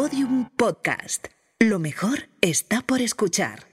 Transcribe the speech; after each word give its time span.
Podium 0.00 0.48
Podcast. 0.56 1.26
Lo 1.58 1.80
mejor 1.80 2.28
está 2.40 2.82
por 2.82 3.00
escuchar. 3.00 3.64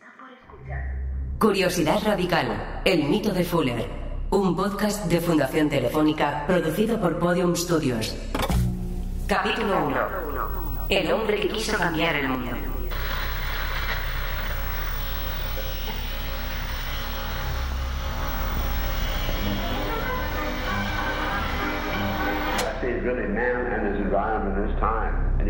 Curiosidad 1.38 2.00
Radical, 2.04 2.82
el 2.84 3.04
mito 3.04 3.32
de 3.32 3.44
Fuller. 3.44 3.86
Un 4.32 4.56
podcast 4.56 5.06
de 5.06 5.22
Fundación 5.22 5.70
Telefónica 5.70 6.48
producido 6.48 7.00
por 7.00 7.20
Podium 7.20 7.56
Studios. 7.56 8.18
Capítulo 9.28 9.86
1. 9.86 9.98
El 10.90 11.12
hombre 11.12 11.42
que 11.42 11.48
quiso 11.48 11.78
cambiar 11.78 12.16
el 12.16 12.30
mundo. 12.30 12.76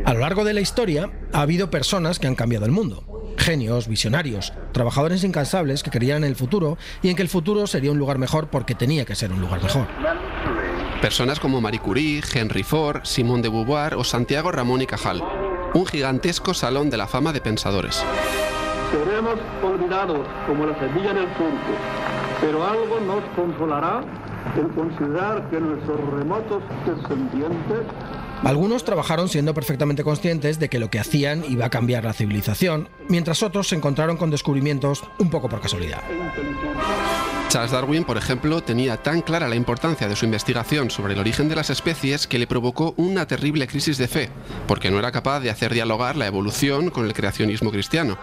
A 0.04 0.14
lo 0.14 0.20
largo 0.20 0.43
de 0.43 0.54
la 0.54 0.62
historia 0.62 1.09
ha 1.31 1.41
habido 1.41 1.70
personas 1.70 2.20
que 2.20 2.27
han 2.27 2.35
cambiado 2.35 2.66
el 2.66 2.72
mundo. 2.72 3.04
Genios, 3.38 3.88
visionarios, 3.88 4.54
trabajadores 4.71 5.23
incansables 5.23 5.84
que 5.84 5.91
creían 5.91 6.23
en 6.23 6.30
el 6.30 6.35
futuro 6.35 6.77
y 7.02 7.09
en 7.09 7.16
que 7.16 7.21
el 7.21 7.30
futuro 7.30 7.68
sería 7.68 7.91
un 7.91 7.98
lugar 7.98 8.18
mejor 8.18 8.48
porque 8.48 8.76
tenía 8.76 9.05
que 9.05 9.16
ser 9.16 9.31
un 9.31 9.41
lugar 9.41 9.62
mejor. 9.62 9.88
Personas 11.02 11.40
como 11.40 11.62
Marie 11.62 11.80
Curie, 11.80 12.21
Henry 12.34 12.63
Ford, 12.63 13.02
Simone 13.04 13.44
de 13.44 13.49
Beauvoir 13.49 13.95
o 13.95 14.04
Santiago 14.04 14.52
Ramón 14.52 14.81
y 14.81 14.88
Cajal. 14.88 15.23
Un 15.73 15.85
gigantesco 15.85 16.54
salón 16.54 16.90
de 16.90 16.98
la 16.98 17.07
fama 17.07 17.34
de 17.34 17.41
pensadores. 17.41 18.04
Seremos 18.91 19.35
olvidados 19.63 20.26
como 20.48 20.66
la 20.66 20.80
semilla 20.80 21.12
en 21.12 21.18
el 21.18 21.27
surco, 21.35 21.73
pero 22.41 22.66
algo 22.66 22.99
nos 23.02 23.23
consolará 23.35 24.02
el 24.57 24.68
considerar 24.70 25.49
que 25.49 25.59
nuestros 25.59 25.99
remotos 26.13 26.63
descendientes 26.85 27.82
algunos 28.44 28.84
trabajaron 28.84 29.30
siendo 29.30 29.53
perfectamente 29.53 30.03
conscientes 30.03 30.59
de 30.59 30.70
que 30.70 30.80
lo 30.80 30.89
que 30.89 30.99
hacían 30.99 31.43
iba 31.49 31.66
a 31.66 31.70
cambiar 31.70 32.03
la 32.03 32.13
civilización, 32.13 32.90
mientras 33.07 33.43
otros 33.43 33.68
se 33.68 33.76
encontraron 33.76 34.18
con 34.18 34.29
descubrimientos 34.29 35.04
un 35.20 35.29
poco 35.29 35.49
por 35.49 35.62
casualidad. 35.62 36.01
Charles 37.49 37.71
Darwin, 37.71 38.04
por 38.04 38.18
ejemplo, 38.18 38.62
tenía 38.62 38.98
tan 38.98 39.21
clara 39.21 39.48
la 39.48 39.55
importancia 39.55 40.07
de 40.07 40.15
su 40.15 40.26
investigación 40.26 40.90
sobre 40.91 41.13
el 41.13 41.20
origen 41.20 41.48
de 41.48 41.55
las 41.55 41.70
especies 41.70 42.27
que 42.27 42.40
le 42.40 42.48
provocó 42.48 42.93
una 42.98 43.27
terrible 43.27 43.68
crisis 43.68 43.98
de 43.98 44.07
fe, 44.07 44.29
porque 44.67 44.91
no 44.91 44.99
era 44.99 45.12
capaz 45.12 45.40
de 45.40 45.49
hacer 45.49 45.73
dialogar 45.73 46.15
la 46.15 46.27
evolución 46.27 46.90
con 46.90 47.05
el 47.05 47.13
creacionismo 47.13 47.71
cristiano. 47.71 48.17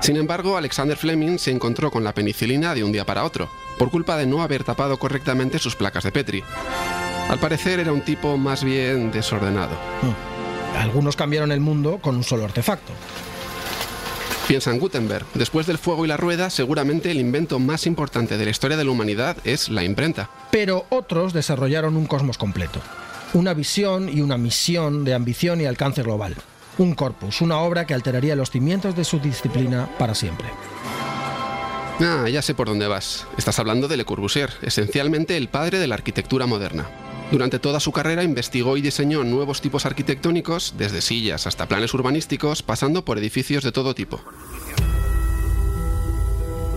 Sin 0.00 0.16
embargo, 0.16 0.56
Alexander 0.56 0.96
Fleming 0.96 1.38
se 1.38 1.50
encontró 1.50 1.90
con 1.90 2.04
la 2.04 2.12
penicilina 2.12 2.74
de 2.74 2.84
un 2.84 2.92
día 2.92 3.06
para 3.06 3.24
otro, 3.24 3.48
por 3.78 3.90
culpa 3.90 4.16
de 4.16 4.26
no 4.26 4.42
haber 4.42 4.62
tapado 4.62 4.98
correctamente 4.98 5.58
sus 5.58 5.76
placas 5.76 6.04
de 6.04 6.12
Petri. 6.12 6.44
Al 7.28 7.38
parecer 7.38 7.80
era 7.80 7.92
un 7.92 8.02
tipo 8.02 8.36
más 8.36 8.62
bien 8.62 9.10
desordenado. 9.10 9.76
Algunos 10.78 11.16
cambiaron 11.16 11.52
el 11.52 11.60
mundo 11.60 11.98
con 12.00 12.16
un 12.16 12.24
solo 12.24 12.44
artefacto. 12.44 12.92
Piensa 14.46 14.70
en 14.70 14.78
Gutenberg. 14.78 15.24
Después 15.32 15.66
del 15.66 15.78
fuego 15.78 16.04
y 16.04 16.08
la 16.08 16.18
rueda, 16.18 16.50
seguramente 16.50 17.10
el 17.10 17.18
invento 17.18 17.58
más 17.58 17.86
importante 17.86 18.36
de 18.36 18.44
la 18.44 18.50
historia 18.50 18.76
de 18.76 18.84
la 18.84 18.90
humanidad 18.90 19.38
es 19.44 19.70
la 19.70 19.84
imprenta. 19.84 20.28
Pero 20.50 20.84
otros 20.90 21.32
desarrollaron 21.32 21.96
un 21.96 22.06
cosmos 22.06 22.36
completo. 22.36 22.80
Una 23.32 23.54
visión 23.54 24.10
y 24.10 24.20
una 24.20 24.36
misión 24.36 25.04
de 25.04 25.14
ambición 25.14 25.62
y 25.62 25.64
alcance 25.64 26.02
global. 26.02 26.36
Un 26.76 26.94
corpus, 26.94 27.40
una 27.40 27.58
obra 27.58 27.86
que 27.86 27.94
alteraría 27.94 28.36
los 28.36 28.50
cimientos 28.50 28.94
de 28.94 29.04
su 29.04 29.18
disciplina 29.18 29.88
para 29.98 30.14
siempre. 30.14 30.48
Ah, 32.00 32.28
ya 32.28 32.42
sé 32.42 32.54
por 32.54 32.68
dónde 32.68 32.86
vas. 32.86 33.26
Estás 33.38 33.58
hablando 33.58 33.88
de 33.88 33.96
Le 33.96 34.04
Corbusier, 34.04 34.50
esencialmente 34.62 35.36
el 35.36 35.48
padre 35.48 35.78
de 35.78 35.86
la 35.86 35.94
arquitectura 35.94 36.46
moderna. 36.46 36.86
Durante 37.34 37.58
toda 37.58 37.80
su 37.80 37.90
carrera 37.90 38.22
investigó 38.22 38.76
y 38.76 38.80
diseñó 38.80 39.24
nuevos 39.24 39.60
tipos 39.60 39.86
arquitectónicos, 39.86 40.74
desde 40.78 41.00
sillas 41.00 41.48
hasta 41.48 41.66
planes 41.66 41.92
urbanísticos, 41.92 42.62
pasando 42.62 43.04
por 43.04 43.18
edificios 43.18 43.64
de 43.64 43.72
todo 43.72 43.92
tipo. 43.92 44.20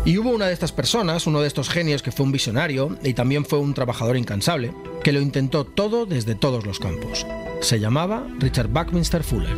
Y 0.03 0.17
hubo 0.17 0.31
una 0.31 0.47
de 0.47 0.53
estas 0.53 0.71
personas, 0.71 1.27
uno 1.27 1.41
de 1.41 1.47
estos 1.47 1.69
genios 1.69 2.01
que 2.01 2.11
fue 2.11 2.25
un 2.25 2.31
visionario 2.31 2.97
y 3.03 3.13
también 3.13 3.45
fue 3.45 3.59
un 3.59 3.75
trabajador 3.75 4.17
incansable, 4.17 4.73
que 5.03 5.11
lo 5.11 5.21
intentó 5.21 5.63
todo 5.63 6.07
desde 6.07 6.33
todos 6.33 6.65
los 6.65 6.79
campos. 6.79 7.27
Se 7.61 7.79
llamaba 7.79 8.25
Richard 8.39 8.69
Buckminster 8.69 9.23
Fuller. 9.23 9.55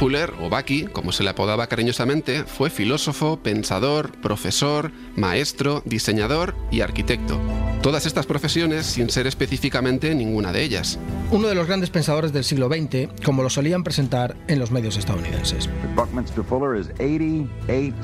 Fuller, 0.00 0.32
o 0.40 0.48
Bucky, 0.48 0.86
como 0.86 1.12
se 1.12 1.22
le 1.22 1.28
apodaba 1.28 1.66
cariñosamente, 1.66 2.44
fue 2.44 2.70
filósofo, 2.70 3.38
pensador, 3.42 4.10
profesor, 4.22 4.92
maestro, 5.14 5.82
diseñador 5.84 6.54
y 6.70 6.80
arquitecto. 6.80 7.38
Todas 7.82 8.06
estas 8.06 8.24
profesiones 8.24 8.86
sin 8.86 9.10
ser 9.10 9.26
específicamente 9.26 10.14
ninguna 10.14 10.54
de 10.54 10.62
ellas. 10.62 10.98
Uno 11.30 11.48
de 11.48 11.54
los 11.54 11.66
grandes 11.66 11.90
pensadores 11.90 12.32
del 12.32 12.44
siglo 12.44 12.68
XX, 12.68 13.10
como 13.22 13.42
lo 13.42 13.50
solían 13.50 13.84
presentar 13.84 14.36
en 14.48 14.58
los 14.58 14.70
medios 14.70 14.96
estadounidenses. 14.96 15.68
Buckminster 15.94 16.42
Fuller 16.44 16.80
is 16.80 16.88
88 16.98 17.94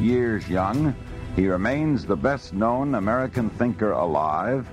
years 0.00 0.46
young. 0.46 0.94
He 1.36 1.48
remains 1.48 2.06
the 2.06 2.14
best 2.14 2.52
known 2.52 2.94
American 2.94 3.50
thinker 3.58 3.90
alive. 3.90 4.64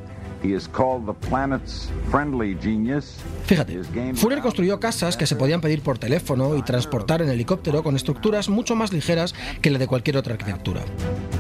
Fíjate, 3.46 3.82
Fuller 4.16 4.42
construyó 4.42 4.80
casas 4.80 5.18
que 5.18 5.26
se 5.26 5.36
podían 5.36 5.62
pedir 5.62 5.82
por 5.82 5.98
teléfono 5.98 6.56
y 6.56 6.62
transportar 6.62 7.22
en 7.22 7.30
helicóptero 7.30 7.84
con 7.84 7.96
estructuras 7.96 8.50
mucho 8.50 8.76
más 8.76 8.94
ligeras 8.94 9.34
que 9.62 9.72
la 9.72 9.80
de 9.80 9.88
cualquier 9.88 10.18
otra 10.18 10.34
arquitectura. 10.34 10.82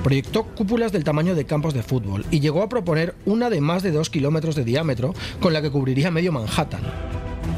Proyectó 0.03 0.44
cúpulas 0.44 0.91
del 0.91 1.03
tamaño 1.03 1.35
de 1.35 1.46
campos 1.46 1.74
de 1.74 1.84
fútbol 1.84 2.25
y 2.31 2.40
llegó 2.40 2.63
a 2.63 2.69
proponer 2.69 3.16
una 3.25 3.50
de 3.50 3.62
más 3.62 3.84
de 3.84 3.91
2 3.91 4.09
kilómetros 4.09 4.56
de 4.56 4.63
diámetro 4.63 5.14
con 5.41 5.53
la 5.53 5.62
que 5.62 5.72
cubriría 5.72 6.12
medio 6.12 6.31
Manhattan. 6.31 6.81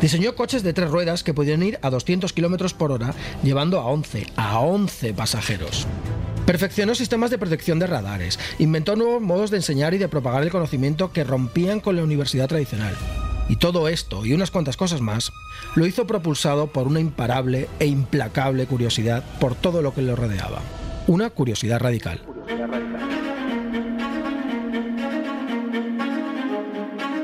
Diseñó 0.01 0.33
coches 0.33 0.63
de 0.63 0.71
tres 0.71 0.89
ruedas 0.89 1.23
que 1.23 1.33
podían 1.33 1.61
ir 1.61 1.77
a 1.81 1.89
200 1.89 2.31
kilómetros 2.31 2.73
por 2.73 2.91
hora, 2.91 3.13
llevando 3.44 3.79
a 3.79 3.85
11, 3.85 4.27
a 4.38 4.59
11 4.59 5.13
pasajeros. 5.13 5.88
Perfeccionó 6.49 6.95
sistemas 6.95 7.29
de 7.29 7.37
protección 7.37 7.77
de 7.77 7.85
radares, 7.85 8.39
inventó 8.57 8.95
nuevos 8.95 9.21
modos 9.21 9.51
de 9.51 9.57
enseñar 9.57 9.93
y 9.93 9.99
de 9.99 10.07
propagar 10.07 10.41
el 10.41 10.49
conocimiento 10.49 11.11
que 11.13 11.23
rompían 11.23 11.79
con 11.79 11.95
la 11.95 12.01
universidad 12.01 12.47
tradicional. 12.47 12.95
Y 13.49 13.57
todo 13.57 13.87
esto 13.87 14.25
y 14.25 14.33
unas 14.33 14.49
cuantas 14.49 14.75
cosas 14.75 14.99
más 14.99 15.31
lo 15.75 15.85
hizo 15.85 16.07
propulsado 16.07 16.65
por 16.65 16.88
una 16.88 17.01
imparable 17.01 17.69
e 17.77 17.85
implacable 17.85 18.65
curiosidad 18.65 19.23
por 19.39 19.53
todo 19.53 19.83
lo 19.83 19.93
que 19.93 20.01
le 20.01 20.15
rodeaba. 20.15 20.63
Una 21.05 21.29
curiosidad 21.29 21.79
radical. 21.79 22.19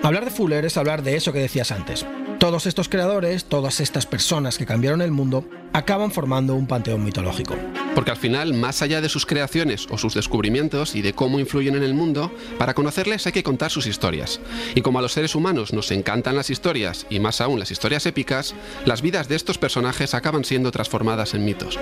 Hablar 0.03 0.25
de 0.25 0.29
Fuller 0.29 0.65
es 0.65 0.77
hablar 0.77 1.01
de 1.01 1.15
eso 1.15 1.33
que 1.33 1.39
decías 1.39 1.71
antes, 1.71 2.05
todos 2.39 2.65
estos 2.65 2.89
creadores, 2.89 3.45
todas 3.45 3.79
estas 3.79 4.05
personas 4.05 4.57
que 4.57 4.65
cambiaron 4.65 5.01
el 5.01 5.11
mundo, 5.11 5.47
acaban 5.73 6.11
formando 6.11 6.55
un 6.55 6.67
panteón 6.67 7.03
mitológico. 7.03 7.55
Porque 7.93 8.11
al 8.11 8.17
final, 8.17 8.53
más 8.53 8.81
allá 8.81 9.01
de 9.01 9.09
sus 9.09 9.25
creaciones 9.25 9.87
o 9.89 9.97
sus 9.97 10.13
descubrimientos 10.13 10.95
y 10.95 11.01
de 11.01 11.13
cómo 11.13 11.39
influyen 11.39 11.75
en 11.75 11.83
el 11.83 11.93
mundo, 11.93 12.31
para 12.57 12.73
conocerles 12.73 13.25
hay 13.25 13.31
que 13.31 13.43
contar 13.43 13.71
sus 13.71 13.87
historias. 13.87 14.39
Y 14.75 14.81
como 14.81 14.99
a 14.99 15.01
los 15.01 15.13
seres 15.13 15.35
humanos 15.35 15.73
nos 15.73 15.91
encantan 15.91 16.35
las 16.35 16.49
historias, 16.49 17.05
y 17.09 17.19
más 17.19 17.41
aún 17.41 17.59
las 17.59 17.71
historias 17.71 18.05
épicas, 18.05 18.53
las 18.85 19.01
vidas 19.01 19.27
de 19.27 19.35
estos 19.35 19.57
personajes 19.57 20.13
acaban 20.13 20.43
siendo 20.43 20.71
transformadas 20.71 21.33
en 21.33 21.45
mitos. 21.45 21.79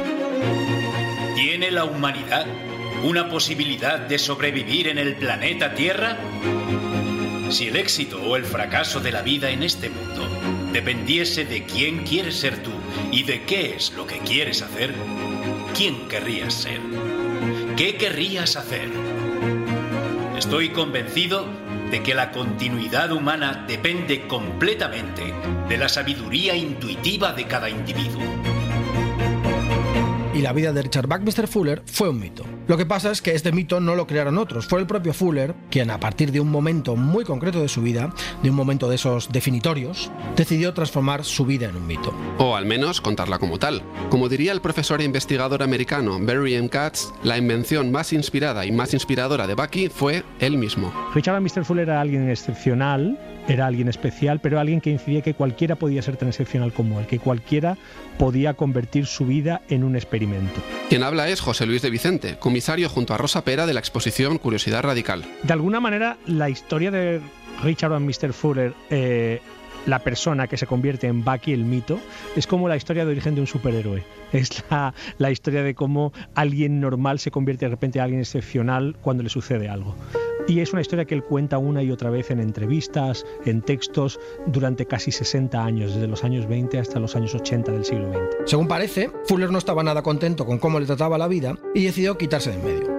¿Tiene 1.35 1.71
la 1.71 1.85
humanidad 1.85 2.45
una 3.03 3.29
posibilidad 3.29 3.99
de 3.99 4.17
sobrevivir 4.17 4.87
en 4.87 4.97
el 4.97 5.15
planeta 5.15 5.75
Tierra? 5.75 6.17
Si 7.53 7.67
el 7.67 7.75
éxito 7.75 8.19
o 8.19 8.35
el 8.35 8.45
fracaso 8.45 8.99
de 8.99 9.11
la 9.11 9.21
vida 9.21 9.51
en 9.51 9.61
este 9.61 9.87
mundo 9.87 10.27
dependiese 10.71 11.45
de 11.45 11.63
quién 11.65 11.99
quieres 12.03 12.37
ser 12.37 12.63
tú 12.63 12.71
y 13.11 13.21
de 13.21 13.43
qué 13.43 13.75
es 13.75 13.93
lo 13.93 14.07
que 14.07 14.17
quieres 14.17 14.63
hacer, 14.63 14.91
¿quién 15.77 16.07
querrías 16.07 16.51
ser? 16.51 16.79
¿Qué 17.77 17.95
querrías 17.95 18.55
hacer? 18.55 18.89
Estoy 20.35 20.69
convencido 20.69 21.45
de 21.91 22.01
que 22.01 22.15
la 22.15 22.31
continuidad 22.31 23.11
humana 23.11 23.65
depende 23.67 24.25
completamente 24.25 25.21
de 25.69 25.77
la 25.77 25.89
sabiduría 25.89 26.55
intuitiva 26.55 27.33
de 27.33 27.45
cada 27.45 27.69
individuo 27.69 28.23
y 30.33 30.41
la 30.41 30.51
vida 30.51 30.73
de 30.73 30.81
Richard 30.81 31.07
Buckminster 31.07 31.47
Fuller 31.47 31.83
fue 31.85 32.09
un 32.09 32.19
mito. 32.19 32.43
Lo 32.65 32.77
que 32.77 32.85
pasa 32.85 33.11
es 33.11 33.21
que 33.21 33.35
este 33.35 33.51
mito 33.51 33.81
no 33.81 33.95
lo 33.95 34.07
crearon 34.07 34.37
otros, 34.37 34.67
fue 34.67 34.79
el 34.79 34.87
propio 34.87 35.13
Fuller 35.13 35.53
quien 35.69 35.91
a 35.91 35.99
partir 35.99 36.31
de 36.31 36.39
un 36.39 36.49
momento 36.49 36.95
muy 36.95 37.25
concreto 37.25 37.61
de 37.61 37.67
su 37.67 37.81
vida, 37.81 38.13
de 38.41 38.49
un 38.49 38.55
momento 38.55 38.87
de 38.87 38.95
esos 38.95 39.29
definitorios, 39.31 40.09
decidió 40.37 40.73
transformar 40.73 41.25
su 41.25 41.45
vida 41.45 41.67
en 41.67 41.75
un 41.75 41.85
mito. 41.85 42.13
O 42.37 42.55
al 42.55 42.65
menos 42.65 43.01
contarla 43.01 43.37
como 43.37 43.59
tal. 43.59 43.81
Como 44.09 44.29
diría 44.29 44.53
el 44.53 44.61
profesor 44.61 45.01
e 45.01 45.03
investigador 45.03 45.61
americano 45.61 46.17
Barry 46.21 46.55
M. 46.55 46.69
Katz, 46.69 47.11
la 47.23 47.37
invención 47.37 47.91
más 47.91 48.13
inspirada 48.13 48.65
y 48.65 48.71
más 48.71 48.93
inspiradora 48.93 49.45
de 49.45 49.55
Bucky 49.55 49.89
fue 49.89 50.23
él 50.39 50.57
mismo. 50.57 50.93
Richard 51.13 51.35
Buckminster 51.35 51.65
Fuller 51.65 51.89
era 51.89 51.99
alguien 51.99 52.29
excepcional, 52.29 53.19
era 53.49 53.67
alguien 53.67 53.89
especial, 53.89 54.39
pero 54.39 54.59
alguien 54.59 54.79
que 54.79 54.89
incidía 54.89 55.21
que 55.21 55.33
cualquiera 55.33 55.75
podía 55.75 56.01
ser 56.01 56.15
tan 56.15 56.29
excepcional 56.29 56.71
como 56.71 57.01
él, 57.01 57.07
que 57.07 57.19
cualquiera 57.19 57.77
podía 58.17 58.53
convertir 58.53 59.05
su 59.05 59.25
vida 59.25 59.61
en 59.67 59.83
un 59.83 59.97
experimento. 59.97 60.61
Quien 60.89 61.03
habla 61.03 61.29
es 61.29 61.41
José 61.41 61.65
Luis 61.65 61.81
de 61.81 61.89
Vicente, 61.89 62.37
comisario 62.37 62.89
junto 62.89 63.13
a 63.13 63.17
Rosa 63.17 63.43
Pera 63.43 63.65
de 63.65 63.73
la 63.73 63.79
exposición 63.79 64.37
Curiosidad 64.37 64.83
Radical. 64.83 65.23
De 65.41 65.53
alguna 65.53 65.79
manera, 65.79 66.17
la 66.27 66.49
historia 66.49 66.91
de 66.91 67.19
Richard 67.63 67.91
Van 67.91 68.05
Mr. 68.05 68.33
Fuller 68.33 68.73
eh, 68.89 69.41
la 69.85 69.99
persona 69.99 70.47
que 70.47 70.57
se 70.57 70.67
convierte 70.67 71.07
en 71.07 71.23
Bucky, 71.23 71.53
el 71.53 71.65
mito, 71.65 71.99
es 72.35 72.47
como 72.47 72.67
la 72.67 72.75
historia 72.75 73.05
de 73.05 73.11
origen 73.11 73.35
de 73.35 73.41
un 73.41 73.47
superhéroe. 73.47 74.03
Es 74.33 74.63
la, 74.69 74.93
la 75.17 75.31
historia 75.31 75.63
de 75.63 75.75
cómo 75.75 76.13
alguien 76.35 76.79
normal 76.79 77.19
se 77.19 77.31
convierte 77.31 77.65
de 77.65 77.69
repente 77.69 77.99
en 77.99 78.03
alguien 78.03 78.21
excepcional 78.21 78.95
cuando 79.01 79.23
le 79.23 79.29
sucede 79.29 79.69
algo. 79.69 79.95
Y 80.47 80.59
es 80.59 80.73
una 80.73 80.81
historia 80.81 81.05
que 81.05 81.15
él 81.15 81.23
cuenta 81.23 81.57
una 81.57 81.83
y 81.83 81.91
otra 81.91 82.09
vez 82.09 82.29
en 82.31 82.39
entrevistas, 82.39 83.25
en 83.45 83.61
textos, 83.61 84.19
durante 84.47 84.85
casi 84.85 85.11
60 85.11 85.63
años, 85.63 85.93
desde 85.93 86.07
los 86.07 86.23
años 86.23 86.47
20 86.47 86.79
hasta 86.79 86.99
los 86.99 87.15
años 87.15 87.33
80 87.33 87.71
del 87.71 87.85
siglo 87.85 88.11
XX. 88.11 88.19
Según 88.45 88.67
parece, 88.67 89.09
Fuller 89.25 89.51
no 89.51 89.57
estaba 89.57 89.83
nada 89.83 90.01
contento 90.01 90.45
con 90.45 90.59
cómo 90.59 90.79
le 90.79 90.85
trataba 90.85 91.17
la 91.17 91.27
vida 91.27 91.57
y 91.73 91.85
decidió 91.85 92.17
quitarse 92.17 92.51
de 92.51 92.55
en 92.57 92.63
medio. 92.65 92.93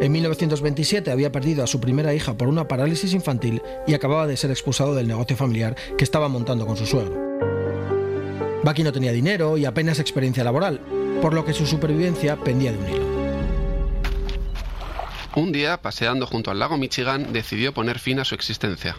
En 0.00 0.12
1927 0.12 1.10
había 1.10 1.32
perdido 1.32 1.64
a 1.64 1.66
su 1.66 1.80
primera 1.80 2.14
hija 2.14 2.34
por 2.34 2.48
una 2.48 2.68
parálisis 2.68 3.14
infantil 3.14 3.62
y 3.86 3.94
acababa 3.94 4.28
de 4.28 4.36
ser 4.36 4.50
expulsado 4.50 4.94
del 4.94 5.08
negocio 5.08 5.36
familiar 5.36 5.74
que 5.96 6.04
estaba 6.04 6.28
montando 6.28 6.66
con 6.66 6.76
su 6.76 6.86
suegro. 6.86 7.28
Bucky 8.62 8.84
no 8.84 8.92
tenía 8.92 9.12
dinero 9.12 9.56
y 9.56 9.64
apenas 9.64 9.98
experiencia 9.98 10.44
laboral, 10.44 10.80
por 11.20 11.34
lo 11.34 11.44
que 11.44 11.52
su 11.52 11.66
supervivencia 11.66 12.36
pendía 12.36 12.72
de 12.72 12.78
un 12.78 12.88
hilo. 12.88 13.17
Un 15.38 15.52
día, 15.52 15.80
paseando 15.80 16.26
junto 16.26 16.50
al 16.50 16.58
lago 16.58 16.76
Michigan, 16.76 17.32
decidió 17.32 17.72
poner 17.72 18.00
fin 18.00 18.18
a 18.18 18.24
su 18.24 18.34
existencia. 18.34 18.96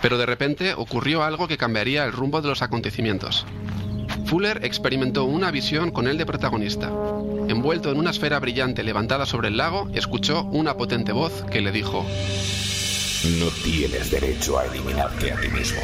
Pero 0.00 0.16
de 0.16 0.24
repente 0.24 0.72
ocurrió 0.72 1.22
algo 1.22 1.46
que 1.46 1.58
cambiaría 1.58 2.06
el 2.06 2.12
rumbo 2.12 2.40
de 2.40 2.48
los 2.48 2.62
acontecimientos. 2.62 3.44
Fuller 4.24 4.64
experimentó 4.64 5.24
una 5.24 5.50
visión 5.50 5.90
con 5.90 6.08
él 6.08 6.16
de 6.16 6.24
protagonista. 6.24 6.90
Envuelto 7.46 7.90
en 7.90 7.98
una 7.98 8.08
esfera 8.08 8.38
brillante 8.40 8.82
levantada 8.82 9.26
sobre 9.26 9.48
el 9.48 9.58
lago, 9.58 9.90
escuchó 9.92 10.44
una 10.44 10.78
potente 10.78 11.12
voz 11.12 11.44
que 11.50 11.60
le 11.60 11.72
dijo, 11.72 12.06
No 13.38 13.50
tienes 13.62 14.10
derecho 14.10 14.58
a 14.58 14.64
eliminarte 14.64 15.30
a 15.30 15.40
ti 15.42 15.48
mismo. 15.48 15.80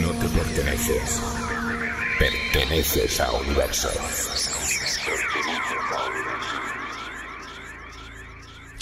No 0.00 0.08
te 0.08 0.28
perteneces. 0.28 1.20
Perteneces 2.18 3.20
a 3.20 3.30
universo. 3.32 3.90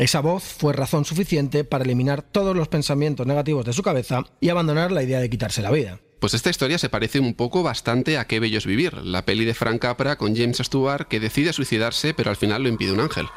Esa 0.02 0.20
voz 0.20 0.43
fue 0.43 0.72
razón 0.72 1.04
suficiente 1.04 1.62
para 1.62 1.84
eliminar 1.84 2.22
todos 2.22 2.56
los 2.56 2.66
pensamientos 2.66 3.25
negativos 3.25 3.64
de 3.64 3.72
su 3.72 3.84
cabeza 3.84 4.25
y 4.40 4.49
abandonar 4.49 4.90
la 4.90 5.04
idea 5.04 5.20
de 5.20 5.31
quitarse 5.31 5.62
la 5.62 5.70
vida. 5.70 6.00
Pues 6.19 6.34
esta 6.34 6.50
historia 6.50 6.76
se 6.76 6.88
parece 6.88 7.20
un 7.20 7.34
poco 7.34 7.62
bastante 7.62 8.19
a 8.19 8.26
Qué 8.26 8.40
bello 8.40 8.58
es 8.58 8.66
vivir, 8.66 8.94
la 8.94 9.25
peli 9.25 9.44
de 9.44 9.54
Frank 9.54 9.81
Capra 9.81 10.16
con 10.16 10.34
James 10.34 10.58
Stewart 10.58 11.06
que 11.06 11.20
decide 11.20 11.52
suicidarse 11.52 12.14
pero 12.14 12.31
al 12.31 12.37
final 12.37 12.64
lo 12.64 12.69
impide 12.69 12.90
un 12.90 12.99
ángel. 12.99 13.28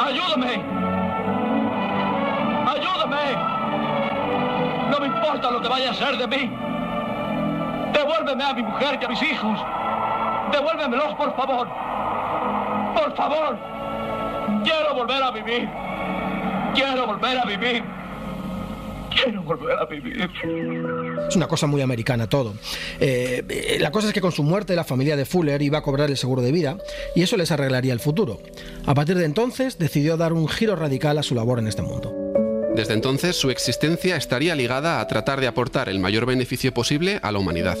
¡Ayúdame! 0.00 0.54
¡Ayúdame! 2.66 3.32
No 4.90 4.98
me 4.98 5.06
importa 5.06 5.52
lo 5.52 5.62
que 5.62 5.68
vaya 5.68 5.92
a 5.92 5.94
ser 5.94 6.16
de 6.18 6.26
mí. 6.26 6.50
Devuélveme 7.92 8.42
a 8.42 8.54
mi 8.54 8.64
mujer 8.64 8.98
y 9.00 9.04
a 9.04 9.08
mis 9.08 9.22
hijos. 9.22 9.60
Devuélvemelos, 10.50 11.14
por 11.14 11.36
favor. 11.36 11.68
Por 12.92 13.16
favor. 13.16 13.75
Quiero 14.66 14.94
volver 14.96 15.22
a 15.22 15.30
vivir. 15.30 15.68
Quiero 16.74 17.06
volver 17.06 17.38
a 17.38 17.44
vivir. 17.44 17.84
Quiero 19.14 19.42
volver 19.42 19.78
a 19.78 19.84
vivir. 19.84 20.28
Es 21.28 21.36
una 21.36 21.46
cosa 21.46 21.68
muy 21.68 21.82
americana 21.82 22.28
todo. 22.28 22.54
Eh, 22.98 23.78
la 23.78 23.92
cosa 23.92 24.08
es 24.08 24.12
que 24.12 24.20
con 24.20 24.32
su 24.32 24.42
muerte 24.42 24.74
la 24.74 24.82
familia 24.82 25.16
de 25.16 25.24
Fuller 25.24 25.62
iba 25.62 25.78
a 25.78 25.82
cobrar 25.82 26.10
el 26.10 26.16
seguro 26.16 26.42
de 26.42 26.50
vida 26.50 26.78
y 27.14 27.22
eso 27.22 27.36
les 27.36 27.52
arreglaría 27.52 27.92
el 27.92 28.00
futuro. 28.00 28.40
A 28.86 28.94
partir 28.94 29.16
de 29.16 29.24
entonces 29.24 29.78
decidió 29.78 30.16
dar 30.16 30.32
un 30.32 30.48
giro 30.48 30.74
radical 30.74 31.16
a 31.18 31.22
su 31.22 31.36
labor 31.36 31.60
en 31.60 31.68
este 31.68 31.82
mundo. 31.82 32.12
Desde 32.74 32.94
entonces 32.94 33.36
su 33.36 33.50
existencia 33.50 34.16
estaría 34.16 34.56
ligada 34.56 35.00
a 35.00 35.06
tratar 35.06 35.40
de 35.40 35.46
aportar 35.46 35.88
el 35.88 36.00
mayor 36.00 36.26
beneficio 36.26 36.74
posible 36.74 37.20
a 37.22 37.30
la 37.30 37.38
humanidad. 37.38 37.78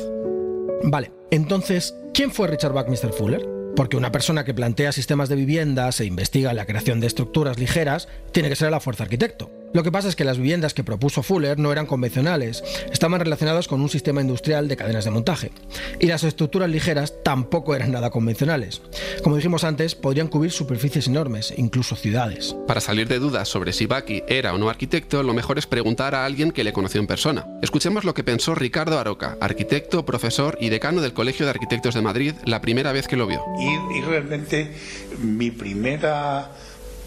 Vale, 0.84 1.10
entonces, 1.32 1.96
¿quién 2.14 2.30
fue 2.30 2.46
Richard 2.46 2.72
Buckminster 2.72 3.12
Fuller? 3.12 3.55
Porque 3.76 3.98
una 3.98 4.10
persona 4.10 4.44
que 4.44 4.54
plantea 4.54 4.90
sistemas 4.90 5.28
de 5.28 5.36
viviendas 5.36 6.00
e 6.00 6.06
investiga 6.06 6.54
la 6.54 6.64
creación 6.64 6.98
de 6.98 7.06
estructuras 7.06 7.58
ligeras 7.58 8.08
tiene 8.32 8.48
que 8.48 8.56
ser 8.56 8.68
a 8.68 8.70
la 8.70 8.80
fuerza 8.80 9.04
arquitecto. 9.04 9.50
Lo 9.76 9.82
que 9.82 9.92
pasa 9.92 10.08
es 10.08 10.16
que 10.16 10.24
las 10.24 10.38
viviendas 10.38 10.72
que 10.72 10.84
propuso 10.84 11.22
Fuller 11.22 11.58
no 11.58 11.70
eran 11.70 11.84
convencionales, 11.84 12.64
estaban 12.90 13.20
relacionadas 13.20 13.68
con 13.68 13.82
un 13.82 13.90
sistema 13.90 14.22
industrial 14.22 14.68
de 14.68 14.76
cadenas 14.78 15.04
de 15.04 15.10
montaje. 15.10 15.52
Y 16.00 16.06
las 16.06 16.24
estructuras 16.24 16.70
ligeras 16.70 17.12
tampoco 17.22 17.74
eran 17.74 17.92
nada 17.92 18.08
convencionales. 18.08 18.80
Como 19.22 19.36
dijimos 19.36 19.64
antes, 19.64 19.94
podrían 19.94 20.28
cubrir 20.28 20.50
superficies 20.50 21.08
enormes, 21.08 21.52
incluso 21.58 21.94
ciudades. 21.94 22.56
Para 22.66 22.80
salir 22.80 23.06
de 23.06 23.18
dudas 23.18 23.50
sobre 23.50 23.74
si 23.74 23.84
Bucky 23.84 24.22
era 24.28 24.54
o 24.54 24.58
no 24.58 24.70
arquitecto, 24.70 25.22
lo 25.22 25.34
mejor 25.34 25.58
es 25.58 25.66
preguntar 25.66 26.14
a 26.14 26.24
alguien 26.24 26.52
que 26.52 26.64
le 26.64 26.72
conoció 26.72 26.98
en 26.98 27.06
persona. 27.06 27.46
Escuchemos 27.60 28.04
lo 28.04 28.14
que 28.14 28.24
pensó 28.24 28.54
Ricardo 28.54 28.98
Aroca, 28.98 29.36
arquitecto, 29.42 30.06
profesor 30.06 30.56
y 30.58 30.70
decano 30.70 31.02
del 31.02 31.12
Colegio 31.12 31.44
de 31.44 31.50
Arquitectos 31.50 31.94
de 31.94 32.00
Madrid, 32.00 32.32
la 32.46 32.62
primera 32.62 32.92
vez 32.92 33.08
que 33.08 33.18
lo 33.18 33.26
vio. 33.26 33.44
Y, 33.60 33.98
y 33.98 34.00
realmente 34.00 34.72
mi 35.18 35.50
primera 35.50 36.50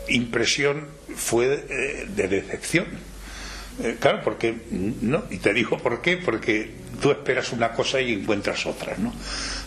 impresión 0.07 0.98
fue 1.15 1.47
de, 1.47 2.05
de 2.15 2.27
decepción. 2.27 2.85
Eh, 3.81 3.97
claro, 3.99 4.21
porque 4.23 4.55
no, 5.01 5.23
y 5.29 5.37
te 5.37 5.53
digo 5.53 5.77
por 5.77 6.01
qué, 6.01 6.17
porque 6.17 6.69
tú 7.01 7.11
esperas 7.11 7.53
una 7.53 7.71
cosa 7.71 8.01
y 8.01 8.13
encuentras 8.13 8.65
otra, 8.65 8.95
¿no? 8.97 9.13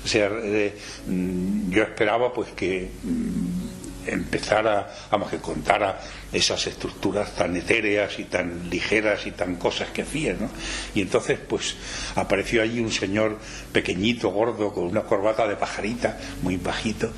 O 0.04 0.08
sea, 0.08 0.30
eh, 0.42 0.74
mm, 1.06 1.70
yo 1.70 1.82
esperaba 1.82 2.32
pues 2.32 2.50
que 2.50 2.90
mm, 3.02 3.81
empezara, 4.06 4.92
vamos, 5.10 5.30
que 5.30 5.38
contara 5.38 6.00
esas 6.32 6.66
estructuras 6.66 7.34
tan 7.34 7.56
etéreas 7.56 8.18
y 8.18 8.24
tan 8.24 8.70
ligeras 8.70 9.26
y 9.26 9.32
tan 9.32 9.56
cosas 9.56 9.90
que 9.90 10.02
hacía, 10.02 10.34
¿no? 10.34 10.48
Y 10.94 11.02
entonces, 11.02 11.38
pues, 11.46 11.76
apareció 12.14 12.62
allí 12.62 12.80
un 12.80 12.92
señor 12.92 13.38
pequeñito, 13.72 14.30
gordo, 14.30 14.72
con 14.72 14.84
una 14.84 15.02
corbata 15.02 15.46
de 15.46 15.56
pajarita, 15.56 16.18
muy 16.42 16.56
bajito, 16.56 17.10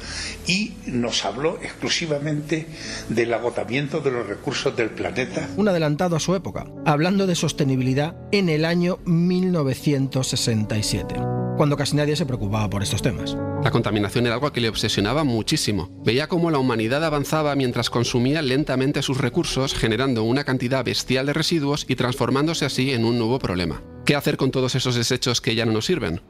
y 0.47 0.75
nos 0.87 1.25
habló 1.25 1.59
exclusivamente 1.63 2.67
del 3.09 3.33
agotamiento 3.33 4.01
de 4.01 4.11
los 4.11 4.27
recursos 4.27 4.77
del 4.77 4.91
planeta. 4.91 5.49
Un 5.57 5.69
adelantado 5.69 6.17
a 6.17 6.21
su 6.21 6.35
época, 6.35 6.67
hablando 6.85 7.27
de 7.27 7.35
sostenibilidad 7.35 8.15
en 8.33 8.49
el 8.49 8.65
año 8.65 8.99
1967 9.05 11.34
cuando 11.57 11.77
casi 11.77 11.97
nadie 11.97 12.17
se 12.17 12.27
preocupaba 12.27 12.69
por 12.69 12.83
estos 12.83 13.03
temas. 13.03 13.37
La 13.63 13.71
contaminación 13.71 14.27
era 14.27 14.35
algo 14.35 14.53
que 14.53 14.61
le 14.61 14.69
obsesionaba 14.69 15.25
muchísimo. 15.25 15.89
Veía 16.05 16.29
cómo 16.29 16.51
la 16.51 16.59
humanidad 16.59 17.05
avanzaba 17.05 17.55
mientras 17.55 17.91
consumía 17.91 18.43
lentamente 18.43 19.03
sus 19.03 19.19
recursos, 19.19 19.75
generando 19.75 20.25
una 20.25 20.45
cantidad 20.45 20.85
bestial 20.85 21.27
de 21.27 21.33
residuos 21.33 21.87
y 21.89 21.97
transformándose 21.97 22.65
así 22.65 22.93
en 22.93 23.05
un 23.05 23.19
nuevo 23.19 23.39
problema. 23.39 23.83
¿Qué 24.05 24.17
hacer 24.17 24.37
con 24.37 24.51
todos 24.51 24.75
esos 24.75 24.95
desechos 24.95 25.41
que 25.41 25.55
ya 25.55 25.65
no 25.65 25.73
nos 25.73 25.87
sirven? 25.87 26.21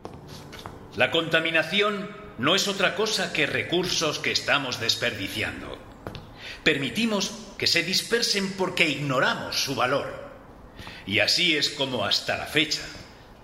La 0.97 1.11
contaminación 1.11 2.09
no 2.39 2.55
es 2.55 2.69
otra 2.69 2.95
cosa 2.95 3.33
que 3.33 3.47
recursos 3.47 4.19
que 4.19 4.33
estamos 4.33 4.81
desperdiciando. 4.81 5.79
Permitimos 6.63 7.33
que 7.59 7.67
se 7.67 7.83
dispersen 7.83 8.53
porque 8.53 8.89
ignoramos 8.89 9.65
su 9.65 9.75
valor. 9.75 10.25
Y 11.07 11.19
así 11.19 11.57
es 11.57 11.71
como 11.71 12.05
hasta 12.05 12.37
la 12.37 12.47
fecha 12.47 12.81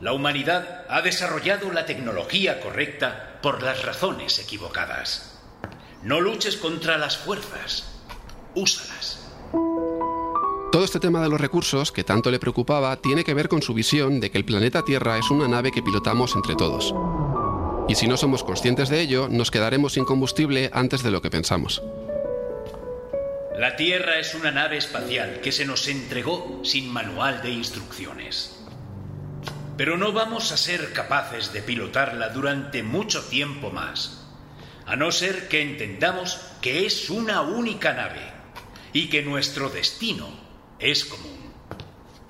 la 0.00 0.14
humanidad 0.14 0.86
ha 0.88 1.02
desarrollado 1.02 1.70
la 1.72 1.84
tecnología 1.84 2.60
correcta 2.60 3.38
por 3.42 3.62
las 3.62 3.84
razones 3.84 4.38
equivocadas. 4.38 5.38
No 6.02 6.20
luches 6.20 6.56
contra 6.56 6.96
las 6.96 7.18
fuerzas, 7.18 8.00
úsalas. 8.54 9.28
Todo 10.72 10.84
este 10.84 11.00
tema 11.00 11.20
de 11.20 11.28
los 11.28 11.40
recursos, 11.40 11.92
que 11.92 12.04
tanto 12.04 12.30
le 12.30 12.38
preocupaba, 12.38 12.96
tiene 12.96 13.24
que 13.24 13.34
ver 13.34 13.48
con 13.48 13.60
su 13.60 13.74
visión 13.74 14.20
de 14.20 14.30
que 14.30 14.38
el 14.38 14.44
planeta 14.44 14.84
Tierra 14.84 15.18
es 15.18 15.30
una 15.30 15.48
nave 15.48 15.72
que 15.72 15.82
pilotamos 15.82 16.34
entre 16.34 16.54
todos. 16.54 16.94
Y 17.88 17.96
si 17.96 18.06
no 18.06 18.16
somos 18.16 18.44
conscientes 18.44 18.88
de 18.88 19.00
ello, 19.00 19.28
nos 19.28 19.50
quedaremos 19.50 19.94
sin 19.94 20.04
combustible 20.04 20.70
antes 20.72 21.02
de 21.02 21.10
lo 21.10 21.20
que 21.20 21.30
pensamos. 21.30 21.82
La 23.58 23.76
Tierra 23.76 24.18
es 24.18 24.34
una 24.34 24.52
nave 24.52 24.78
espacial 24.78 25.40
que 25.42 25.52
se 25.52 25.66
nos 25.66 25.88
entregó 25.88 26.60
sin 26.62 26.88
manual 26.90 27.42
de 27.42 27.50
instrucciones 27.50 28.59
pero 29.80 29.96
no 29.96 30.12
vamos 30.12 30.52
a 30.52 30.58
ser 30.58 30.92
capaces 30.92 31.54
de 31.54 31.62
pilotarla 31.62 32.28
durante 32.28 32.82
mucho 32.82 33.24
tiempo 33.24 33.70
más, 33.70 34.26
a 34.84 34.94
no 34.94 35.10
ser 35.10 35.48
que 35.48 35.62
entendamos 35.62 36.38
que 36.60 36.84
es 36.84 37.08
una 37.08 37.40
única 37.40 37.94
nave 37.94 38.20
y 38.92 39.08
que 39.08 39.22
nuestro 39.22 39.70
destino 39.70 40.28
es 40.78 41.06
común. 41.06 41.54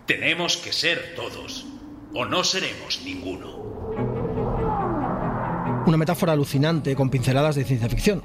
Tenemos 0.07 0.59
que 0.59 0.73
ser 0.73 1.17
todos, 1.17 1.67
o 2.15 2.25
no 2.25 2.45
seremos 2.45 3.01
ninguno. 3.05 3.49
Una 5.87 5.97
metáfora 5.97 6.35
alucinante 6.35 6.95
con 6.95 7.11
pinceladas 7.11 7.57
de 7.57 7.65
ciencia 7.65 7.89
ficción. 7.89 8.23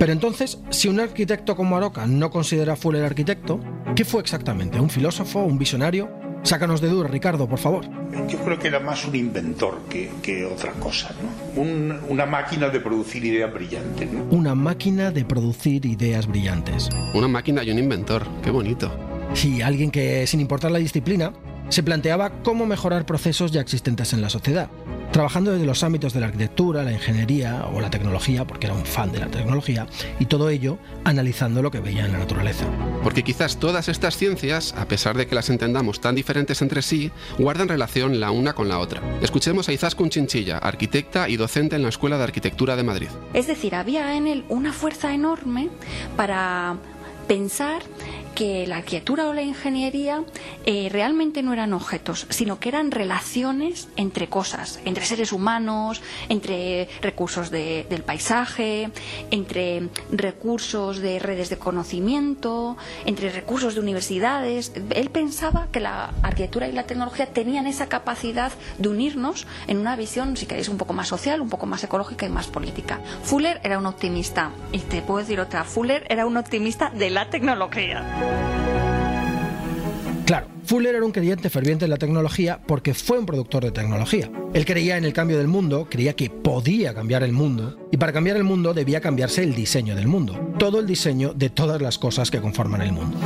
Pero 0.00 0.10
entonces, 0.10 0.58
si 0.70 0.88
un 0.88 0.98
arquitecto 0.98 1.54
como 1.54 1.76
Aroca 1.76 2.06
no 2.08 2.28
considera 2.32 2.72
a 2.72 2.76
Fuller 2.76 3.04
arquitecto, 3.04 3.60
¿qué 3.94 4.04
fue 4.04 4.20
exactamente? 4.20 4.80
¿Un 4.80 4.90
filósofo? 4.90 5.44
¿Un 5.44 5.58
visionario? 5.58 6.21
Sácanos 6.42 6.80
de 6.80 6.88
duda, 6.88 7.08
Ricardo, 7.08 7.48
por 7.48 7.58
favor. 7.58 7.86
Yo 8.28 8.38
creo 8.38 8.58
que 8.58 8.68
era 8.68 8.80
más 8.80 9.04
un 9.04 9.14
inventor 9.14 9.80
que, 9.88 10.10
que 10.22 10.44
otra 10.44 10.72
cosa, 10.72 11.14
¿no? 11.22 11.60
Un, 11.62 11.98
una 12.08 12.26
máquina 12.26 12.68
de 12.68 12.80
producir 12.80 13.24
ideas 13.24 13.52
brillantes, 13.52 14.12
¿no? 14.12 14.24
Una 14.24 14.54
máquina 14.54 15.10
de 15.12 15.24
producir 15.24 15.86
ideas 15.86 16.26
brillantes. 16.26 16.88
Una 17.14 17.28
máquina 17.28 17.62
y 17.62 17.70
un 17.70 17.78
inventor, 17.78 18.26
qué 18.42 18.50
bonito. 18.50 18.90
Si 19.34 19.62
alguien 19.62 19.90
que, 19.90 20.26
sin 20.26 20.40
importar 20.40 20.72
la 20.72 20.78
disciplina, 20.78 21.32
se 21.68 21.82
planteaba 21.82 22.42
cómo 22.42 22.66
mejorar 22.66 23.06
procesos 23.06 23.52
ya 23.52 23.60
existentes 23.60 24.12
en 24.12 24.20
la 24.20 24.28
sociedad, 24.28 24.68
trabajando 25.12 25.52
desde 25.52 25.66
los 25.66 25.84
ámbitos 25.84 26.14
de 26.14 26.20
la 26.20 26.26
arquitectura, 26.26 26.82
la 26.82 26.92
ingeniería 26.92 27.66
o 27.72 27.80
la 27.80 27.90
tecnología, 27.90 28.46
porque 28.46 28.66
era 28.66 28.74
un 28.74 28.86
fan 28.86 29.12
de 29.12 29.20
la 29.20 29.26
tecnología, 29.26 29.86
y 30.18 30.24
todo 30.24 30.48
ello 30.48 30.78
analizando 31.04 31.62
lo 31.62 31.70
que 31.70 31.80
veía 31.80 32.06
en 32.06 32.12
la 32.12 32.18
naturaleza. 32.18 32.64
Porque 33.02 33.22
quizás 33.22 33.58
todas 33.58 33.88
estas 33.88 34.16
ciencias, 34.16 34.74
a 34.76 34.86
pesar 34.86 35.16
de 35.16 35.26
que 35.26 35.34
las 35.34 35.50
entendamos 35.50 36.00
tan 36.00 36.14
diferentes 36.14 36.62
entre 36.62 36.80
sí, 36.80 37.12
guardan 37.38 37.68
relación 37.68 38.20
la 38.20 38.30
una 38.30 38.54
con 38.54 38.68
la 38.68 38.78
otra. 38.78 39.02
Escuchemos 39.20 39.68
a 39.68 39.72
Izaskun 39.72 40.08
Chinchilla, 40.08 40.56
arquitecta 40.58 41.28
y 41.28 41.36
docente 41.36 41.76
en 41.76 41.82
la 41.82 41.90
Escuela 41.90 42.16
de 42.16 42.24
Arquitectura 42.24 42.74
de 42.74 42.82
Madrid. 42.82 43.08
Es 43.34 43.46
decir, 43.46 43.74
había 43.74 44.16
en 44.16 44.26
él 44.26 44.44
una 44.48 44.72
fuerza 44.72 45.12
enorme 45.12 45.68
para 46.16 46.76
pensar 47.28 47.82
que 48.34 48.66
la 48.66 48.78
arquitectura 48.78 49.28
o 49.28 49.32
la 49.32 49.42
ingeniería 49.42 50.24
eh, 50.64 50.88
realmente 50.90 51.42
no 51.42 51.52
eran 51.52 51.72
objetos, 51.72 52.26
sino 52.30 52.58
que 52.58 52.68
eran 52.68 52.90
relaciones 52.90 53.88
entre 53.96 54.28
cosas, 54.28 54.80
entre 54.84 55.04
seres 55.04 55.32
humanos, 55.32 56.02
entre 56.28 56.88
recursos 57.00 57.50
de, 57.50 57.86
del 57.88 58.02
paisaje, 58.02 58.90
entre 59.30 59.88
recursos 60.10 60.98
de 60.98 61.18
redes 61.18 61.50
de 61.50 61.58
conocimiento, 61.58 62.76
entre 63.04 63.30
recursos 63.30 63.74
de 63.74 63.80
universidades. 63.80 64.72
Él 64.90 65.10
pensaba 65.10 65.68
que 65.72 65.80
la 65.80 66.12
arquitectura 66.22 66.68
y 66.68 66.72
la 66.72 66.84
tecnología 66.84 67.26
tenían 67.26 67.66
esa 67.66 67.88
capacidad 67.88 68.52
de 68.78 68.88
unirnos 68.88 69.46
en 69.66 69.78
una 69.78 69.96
visión, 69.96 70.36
si 70.36 70.46
queréis, 70.46 70.68
un 70.68 70.78
poco 70.78 70.92
más 70.92 71.08
social, 71.08 71.40
un 71.40 71.48
poco 71.48 71.66
más 71.66 71.84
ecológica 71.84 72.26
y 72.26 72.30
más 72.30 72.46
política. 72.46 73.00
Fuller 73.22 73.60
era 73.62 73.78
un 73.78 73.86
optimista, 73.86 74.50
y 74.72 74.78
te 74.78 75.02
puedo 75.02 75.18
decir 75.18 75.40
otra, 75.40 75.64
Fuller 75.64 76.04
era 76.08 76.26
un 76.26 76.36
optimista 76.36 76.90
de 76.90 77.10
la 77.10 77.30
tecnología. 77.30 78.21
Claro, 80.24 80.46
Fuller 80.64 80.94
era 80.94 81.04
un 81.04 81.12
creyente 81.12 81.50
ferviente 81.50 81.84
en 81.84 81.90
la 81.90 81.96
tecnología 81.96 82.60
porque 82.66 82.94
fue 82.94 83.18
un 83.18 83.26
productor 83.26 83.64
de 83.64 83.72
tecnología. 83.72 84.30
Él 84.54 84.64
creía 84.64 84.96
en 84.96 85.04
el 85.04 85.12
cambio 85.12 85.36
del 85.36 85.48
mundo, 85.48 85.88
creía 85.90 86.14
que 86.14 86.30
podía 86.30 86.94
cambiar 86.94 87.22
el 87.22 87.32
mundo, 87.32 87.88
y 87.90 87.96
para 87.96 88.12
cambiar 88.12 88.36
el 88.36 88.44
mundo 88.44 88.72
debía 88.72 89.00
cambiarse 89.00 89.42
el 89.42 89.54
diseño 89.54 89.96
del 89.96 90.06
mundo, 90.06 90.54
todo 90.58 90.78
el 90.78 90.86
diseño 90.86 91.32
de 91.34 91.50
todas 91.50 91.82
las 91.82 91.98
cosas 91.98 92.30
que 92.30 92.40
conforman 92.40 92.82
el 92.82 92.92
mundo. 92.92 93.18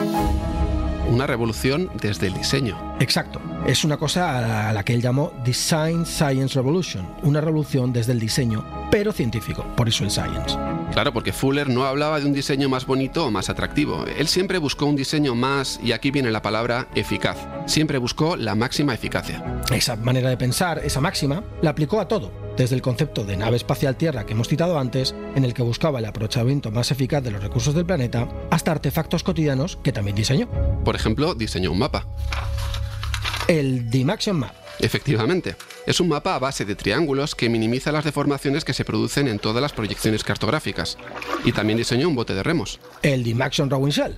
Una 1.11 1.27
revolución 1.27 1.91
desde 2.01 2.27
el 2.27 2.35
diseño. 2.35 2.97
Exacto. 2.99 3.41
Es 3.67 3.85
una 3.85 3.97
cosa 3.97 4.69
a 4.69 4.73
la 4.73 4.85
que 4.85 4.95
él 4.95 5.03
llamó 5.03 5.33
Design 5.45 6.05
Science 6.05 6.55
Revolution, 6.55 7.07
una 7.23 7.41
revolución 7.41 7.93
desde 7.93 8.13
el 8.13 8.19
diseño, 8.19 8.65
pero 8.91 9.13
científico, 9.13 9.65
por 9.77 9.89
eso 9.89 10.03
el 10.03 10.11
science. 10.11 10.57
Claro, 10.93 11.13
porque 11.13 11.33
Fuller 11.33 11.69
no 11.69 11.85
hablaba 11.85 12.21
de 12.21 12.27
un 12.27 12.33
diseño 12.33 12.69
más 12.69 12.87
bonito 12.87 13.27
o 13.27 13.31
más 13.31 13.51
atractivo. 13.51 14.05
Él 14.17 14.29
siempre 14.29 14.59
buscó 14.59 14.87
un 14.87 14.97
diseño 14.97 15.35
más, 15.35 15.79
y 15.83 15.93
aquí 15.93 16.11
viene 16.11 16.31
la 16.31 16.43
palabra, 16.43 16.89
eficaz. 16.95 17.37
Siempre 17.67 17.99
buscó 17.99 18.37
la 18.37 18.55
máxima 18.55 18.95
eficacia. 18.95 19.63
Esa 19.71 19.97
manera 19.97 20.31
de 20.31 20.37
pensar, 20.37 20.81
esa 20.85 21.01
máxima, 21.01 21.45
la 21.61 21.71
aplicó 21.71 22.01
a 22.01 22.09
todo, 22.09 22.33
desde 22.57 22.75
el 22.75 22.83
concepto 22.83 23.25
de 23.25 23.37
nave 23.37 23.57
espacial 23.57 23.97
Tierra 23.97 24.25
que 24.25 24.33
hemos 24.33 24.49
citado 24.49 24.79
antes, 24.79 25.15
en 25.35 25.45
el 25.45 25.55
que 25.55 25.63
buscaba 25.63 25.99
el 25.99 26.07
aprovechamiento 26.07 26.71
más 26.71 26.91
eficaz 26.91 27.23
de 27.23 27.31
los 27.31 27.43
recursos 27.43 27.75
del 27.75 27.85
planeta, 27.85 28.29
hasta 28.51 28.73
artefactos 28.73 29.23
cotidianos 29.23 29.79
que 29.83 29.93
también 29.93 30.17
diseñó. 30.17 30.49
Por 30.85 30.97
ejemplo, 30.97 31.35
diseñó 31.35 31.73
un 31.73 31.79
mapa. 31.79 32.07
El 33.49 33.91
Dimaxion 33.91 34.39
Map. 34.39 34.66
Efectivamente, 34.79 35.57
es 35.87 36.01
un 36.01 36.09
mapa 36.09 36.35
a 36.35 36.39
base 36.39 36.65
de 36.65 36.77
triángulos 36.77 37.35
que 37.35 37.49
minimiza 37.49 37.93
las 37.93 38.05
deformaciones 38.05 38.65
que 38.65 38.75
se 38.75 38.85
producen 38.85 39.29
en 39.29 39.39
todas 39.39 39.63
las 39.63 39.73
proyecciones 39.73 40.23
cartográficas. 40.23 40.99
Y 41.45 41.53
también 41.53 41.79
diseñó 41.79 42.09
un 42.09 42.15
bote 42.15 42.35
de 42.35 42.43
remos. 42.43 42.79
El 43.03 43.25
Dimaxion 43.25 43.71
Rowing 43.71 43.93
Shell. 43.93 44.17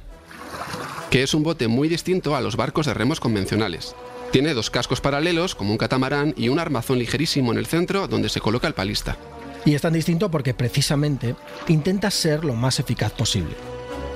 Que 1.10 1.22
es 1.22 1.32
un 1.32 1.42
bote 1.42 1.68
muy 1.68 1.88
distinto 1.88 2.36
a 2.36 2.40
los 2.40 2.56
barcos 2.56 2.86
de 2.86 2.94
remos 2.94 3.20
convencionales. 3.20 3.94
Tiene 4.30 4.52
dos 4.52 4.70
cascos 4.70 5.00
paralelos, 5.00 5.54
como 5.54 5.72
un 5.72 5.78
catamarán, 5.78 6.34
y 6.36 6.48
un 6.48 6.58
armazón 6.58 6.98
ligerísimo 6.98 7.52
en 7.52 7.58
el 7.58 7.66
centro 7.66 8.08
donde 8.08 8.28
se 8.28 8.40
coloca 8.40 8.66
el 8.66 8.74
palista. 8.74 9.16
Y 9.64 9.74
es 9.74 9.82
tan 9.82 9.92
distinto 9.92 10.30
porque 10.30 10.54
precisamente 10.54 11.34
intenta 11.68 12.10
ser 12.10 12.44
lo 12.44 12.54
más 12.54 12.78
eficaz 12.78 13.12
posible. 13.12 13.54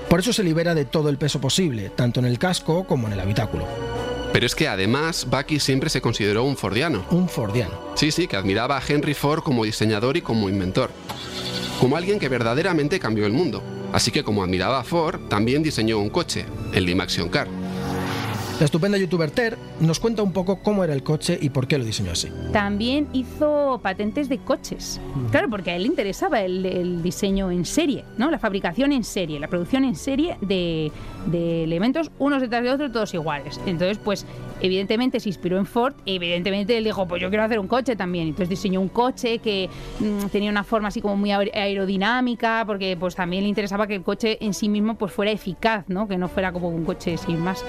Por 0.08 0.20
eso 0.20 0.32
se 0.32 0.44
libera 0.44 0.75
de 0.75 0.84
todo 0.84 1.08
el 1.08 1.16
peso 1.16 1.40
posible, 1.40 1.88
tanto 1.88 2.20
en 2.20 2.26
el 2.26 2.38
casco 2.38 2.87
como 2.87 3.06
en 3.06 3.14
el 3.14 3.20
habitáculo. 3.20 3.66
Pero 4.32 4.46
es 4.46 4.54
que 4.54 4.66
además 4.66 5.26
Bucky 5.28 5.60
siempre 5.60 5.90
se 5.90 6.00
consideró 6.00 6.44
un 6.44 6.56
fordiano. 6.56 7.04
Un 7.10 7.28
fordiano. 7.28 7.92
Sí, 7.94 8.10
sí, 8.10 8.26
que 8.26 8.36
admiraba 8.36 8.78
a 8.78 8.82
Henry 8.86 9.14
Ford 9.14 9.42
como 9.42 9.64
diseñador 9.64 10.16
y 10.16 10.22
como 10.22 10.48
inventor. 10.48 10.90
Como 11.78 11.96
alguien 11.96 12.18
que 12.18 12.28
verdaderamente 12.28 12.98
cambió 12.98 13.26
el 13.26 13.32
mundo. 13.32 13.62
Así 13.92 14.10
que 14.10 14.24
como 14.24 14.42
admiraba 14.42 14.80
a 14.80 14.84
Ford, 14.84 15.20
también 15.28 15.62
diseñó 15.62 15.98
un 15.98 16.08
coche, 16.08 16.46
el 16.72 16.86
Dimaxion 16.86 17.28
Car. 17.28 17.48
La 18.62 18.66
estupenda 18.66 18.97
youtuber 18.97 19.28
Ter 19.33 19.59
nos 19.81 19.99
cuenta 19.99 20.23
un 20.23 20.33
poco 20.33 20.61
cómo 20.62 20.85
era 20.85 20.92
el 20.95 21.02
coche 21.02 21.37
y 21.42 21.50
por 21.50 21.66
qué 21.66 21.78
lo 21.78 21.85
diseñó 21.85 22.12
así. 22.12 22.28
También 22.52 23.09
hizo 23.12 23.81
patentes 23.83 24.28
de 24.28 24.38
coches. 24.38 25.00
Claro, 25.33 25.50
porque 25.50 25.73
a 25.73 25.75
él 25.75 25.83
le 25.83 25.88
interesaba 25.88 26.42
el, 26.42 26.64
el 26.64 27.02
diseño 27.02 27.50
en 27.50 27.64
serie, 27.64 28.04
¿no? 28.19 28.31
La 28.31 28.38
fabricación 28.38 28.92
en 28.92 29.02
serie, 29.02 29.40
la 29.40 29.49
producción 29.49 29.83
en 29.83 29.97
serie 29.97 30.37
de, 30.42 30.92
de 31.26 31.64
elementos 31.64 32.12
unos 32.21 32.40
detrás 32.40 32.62
de 32.62 32.71
otros, 32.71 32.92
todos 32.92 33.12
iguales. 33.14 33.59
Entonces, 33.66 33.99
pues, 33.99 34.25
evidentemente 34.61 35.19
se 35.19 35.28
inspiró 35.31 35.59
en 35.59 35.66
Ford, 35.66 35.95
evidentemente 36.07 36.78
él 36.78 36.85
dijo, 36.85 37.09
pues 37.09 37.21
yo 37.21 37.31
quiero 37.31 37.42
hacer 37.42 37.59
un 37.59 37.66
coche 37.66 37.97
también. 37.97 38.28
Entonces 38.28 38.49
diseñó 38.49 38.81
un 38.81 38.90
coche 38.90 39.40
que 39.40 39.69
mm, 39.99 40.26
tenía 40.26 40.52
una 40.52 40.62
forma 40.62 40.87
así 40.87 41.00
como 41.00 41.16
muy 41.16 41.31
aer- 41.31 41.50
aerodinámica, 41.52 42.62
porque 42.64 42.97
pues 42.97 43.16
también 43.16 43.42
le 43.42 43.49
interesaba 43.49 43.88
que 43.88 43.97
el 43.97 44.02
coche 44.04 44.38
en 44.40 44.54
sí 44.54 44.69
mismo 44.69 44.95
pues 44.95 45.11
fuera 45.12 45.33
eficaz, 45.33 45.87
¿no? 45.88 46.07
Que 46.07 46.16
no 46.16 46.28
fuera 46.28 46.52
como 46.52 46.69
un 46.69 46.85
coche 46.85 47.16
sin 47.19 47.40
más. 47.40 47.64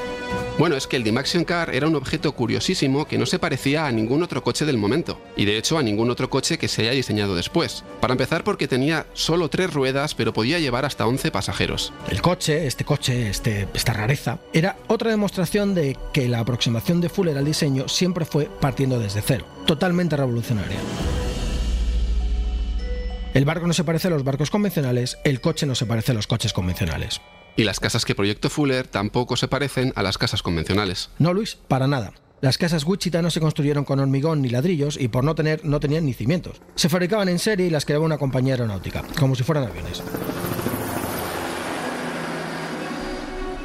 Bueno, 0.59 0.75
es 0.75 0.85
que 0.85 0.97
el 0.97 1.03
Dimaxion 1.03 1.45
Car 1.45 1.73
era 1.73 1.87
un 1.87 1.95
objeto 1.95 2.33
curiosísimo 2.33 3.05
que 3.05 3.17
no 3.17 3.25
se 3.25 3.39
parecía 3.39 3.87
a 3.87 3.91
ningún 3.91 4.21
otro 4.21 4.43
coche 4.43 4.65
del 4.65 4.77
momento, 4.77 5.19
y 5.35 5.45
de 5.45 5.57
hecho 5.57 5.79
a 5.79 5.83
ningún 5.83 6.11
otro 6.11 6.29
coche 6.29 6.59
que 6.59 6.67
se 6.67 6.83
haya 6.83 6.91
diseñado 6.91 7.35
después. 7.35 7.83
Para 7.99 8.13
empezar 8.13 8.43
porque 8.43 8.67
tenía 8.67 9.07
solo 9.13 9.49
tres 9.49 9.73
ruedas, 9.73 10.13
pero 10.13 10.31
podía 10.31 10.59
llevar 10.59 10.85
hasta 10.85 11.07
11 11.07 11.31
pasajeros. 11.31 11.91
El 12.07 12.21
coche, 12.21 12.67
este 12.67 12.85
coche, 12.85 13.29
este, 13.29 13.67
esta 13.73 13.93
rareza, 13.93 14.39
era 14.53 14.77
otra 14.87 15.09
demostración 15.09 15.73
de 15.73 15.97
que 16.13 16.29
la 16.29 16.39
aproximación 16.39 17.01
de 17.01 17.09
Fuller 17.09 17.37
al 17.37 17.45
diseño 17.45 17.87
siempre 17.87 18.23
fue 18.23 18.45
partiendo 18.45 18.99
desde 18.99 19.23
cero, 19.23 19.47
totalmente 19.65 20.15
revolucionaria. 20.15 20.77
El 23.33 23.45
barco 23.45 23.65
no 23.65 23.73
se 23.73 23.83
parece 23.83 24.07
a 24.07 24.11
los 24.11 24.23
barcos 24.23 24.51
convencionales, 24.51 25.17
el 25.23 25.41
coche 25.41 25.65
no 25.65 25.73
se 25.73 25.87
parece 25.87 26.11
a 26.11 26.15
los 26.15 26.27
coches 26.27 26.53
convencionales. 26.53 27.21
Y 27.55 27.63
las 27.63 27.79
casas 27.79 28.05
que 28.05 28.15
proyectó 28.15 28.49
Fuller 28.49 28.87
tampoco 28.87 29.37
se 29.37 29.47
parecen 29.47 29.93
a 29.95 30.03
las 30.03 30.17
casas 30.17 30.41
convencionales. 30.41 31.09
No, 31.19 31.33
Luis, 31.33 31.57
para 31.67 31.87
nada. 31.87 32.13
Las 32.41 32.57
casas 32.57 32.83
Wichita 32.83 33.21
no 33.21 33.29
se 33.29 33.39
construyeron 33.39 33.85
con 33.85 33.99
hormigón 33.99 34.41
ni 34.41 34.49
ladrillos 34.49 34.99
y 34.99 35.07
por 35.07 35.23
no 35.23 35.33
tener 35.33 35.63
no 35.63 35.79
tenían 35.79 36.05
ni 36.05 36.13
cimientos. 36.13 36.61
Se 36.75 36.89
fabricaban 36.89 37.29
en 37.29 37.39
serie 37.39 37.67
y 37.67 37.69
las 37.69 37.85
creaba 37.85 38.03
una 38.03 38.17
compañía 38.17 38.55
aeronáutica, 38.55 39.03
como 39.17 39.35
si 39.35 39.43
fueran 39.43 39.63
aviones. 39.63 40.03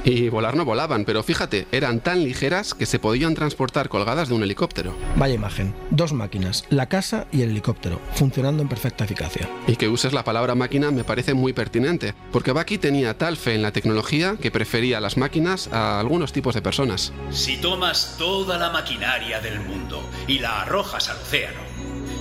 Y 0.08 0.30
volar 0.30 0.56
no 0.56 0.64
volaban, 0.64 1.04
pero 1.04 1.22
fíjate, 1.22 1.66
eran 1.70 2.00
tan 2.00 2.24
ligeras 2.24 2.72
que 2.72 2.86
se 2.86 2.98
podían 2.98 3.34
transportar 3.34 3.90
colgadas 3.90 4.30
de 4.30 4.34
un 4.34 4.42
helicóptero. 4.42 4.96
Vaya 5.16 5.34
imagen, 5.34 5.74
dos 5.90 6.14
máquinas, 6.14 6.64
la 6.70 6.88
casa 6.88 7.26
y 7.30 7.42
el 7.42 7.50
helicóptero, 7.50 8.00
funcionando 8.14 8.62
en 8.62 8.70
perfecta 8.70 9.04
eficacia. 9.04 9.46
Y 9.66 9.76
que 9.76 9.90
uses 9.90 10.14
la 10.14 10.24
palabra 10.24 10.54
máquina 10.54 10.90
me 10.90 11.04
parece 11.04 11.34
muy 11.34 11.52
pertinente, 11.52 12.14
porque 12.32 12.52
Bucky 12.52 12.78
tenía 12.78 13.18
tal 13.18 13.36
fe 13.36 13.54
en 13.54 13.60
la 13.60 13.72
tecnología 13.72 14.36
que 14.40 14.50
prefería 14.50 14.98
las 14.98 15.18
máquinas 15.18 15.68
a 15.72 16.00
algunos 16.00 16.32
tipos 16.32 16.54
de 16.54 16.62
personas. 16.62 17.12
Si 17.28 17.58
tomas 17.58 18.14
toda 18.16 18.56
la 18.56 18.70
maquinaria 18.70 19.40
del 19.40 19.60
mundo 19.60 20.02
y 20.26 20.38
la 20.38 20.62
arrojas 20.62 21.10
al 21.10 21.18
océano, 21.18 21.60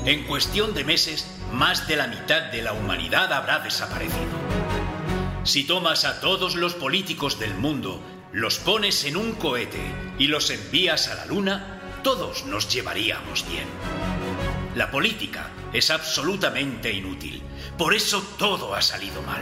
en 0.03 0.25
cuestión 0.25 0.73
de 0.73 0.83
meses, 0.83 1.25
más 1.53 1.87
de 1.87 1.95
la 1.95 2.07
mitad 2.07 2.51
de 2.51 2.61
la 2.61 2.73
humanidad 2.73 3.31
habrá 3.31 3.59
desaparecido. 3.59 4.66
Si 5.47 5.63
tomas 5.63 6.03
a 6.03 6.19
todos 6.19 6.55
los 6.55 6.73
políticos 6.73 7.39
del 7.39 7.53
mundo, 7.55 8.01
los 8.33 8.57
pones 8.57 9.05
en 9.05 9.15
un 9.15 9.31
cohete 9.31 9.79
y 10.19 10.27
los 10.27 10.49
envías 10.49 11.07
a 11.07 11.15
la 11.15 11.25
luna, 11.25 11.99
todos 12.03 12.45
nos 12.47 12.67
llevaríamos 12.67 13.45
bien. 13.49 13.63
La 14.75 14.91
política 14.91 15.49
es 15.71 15.89
absolutamente 15.89 16.91
inútil. 16.91 17.41
Por 17.77 17.93
eso 17.93 18.21
todo 18.37 18.75
ha 18.75 18.81
salido 18.81 19.21
mal. 19.21 19.39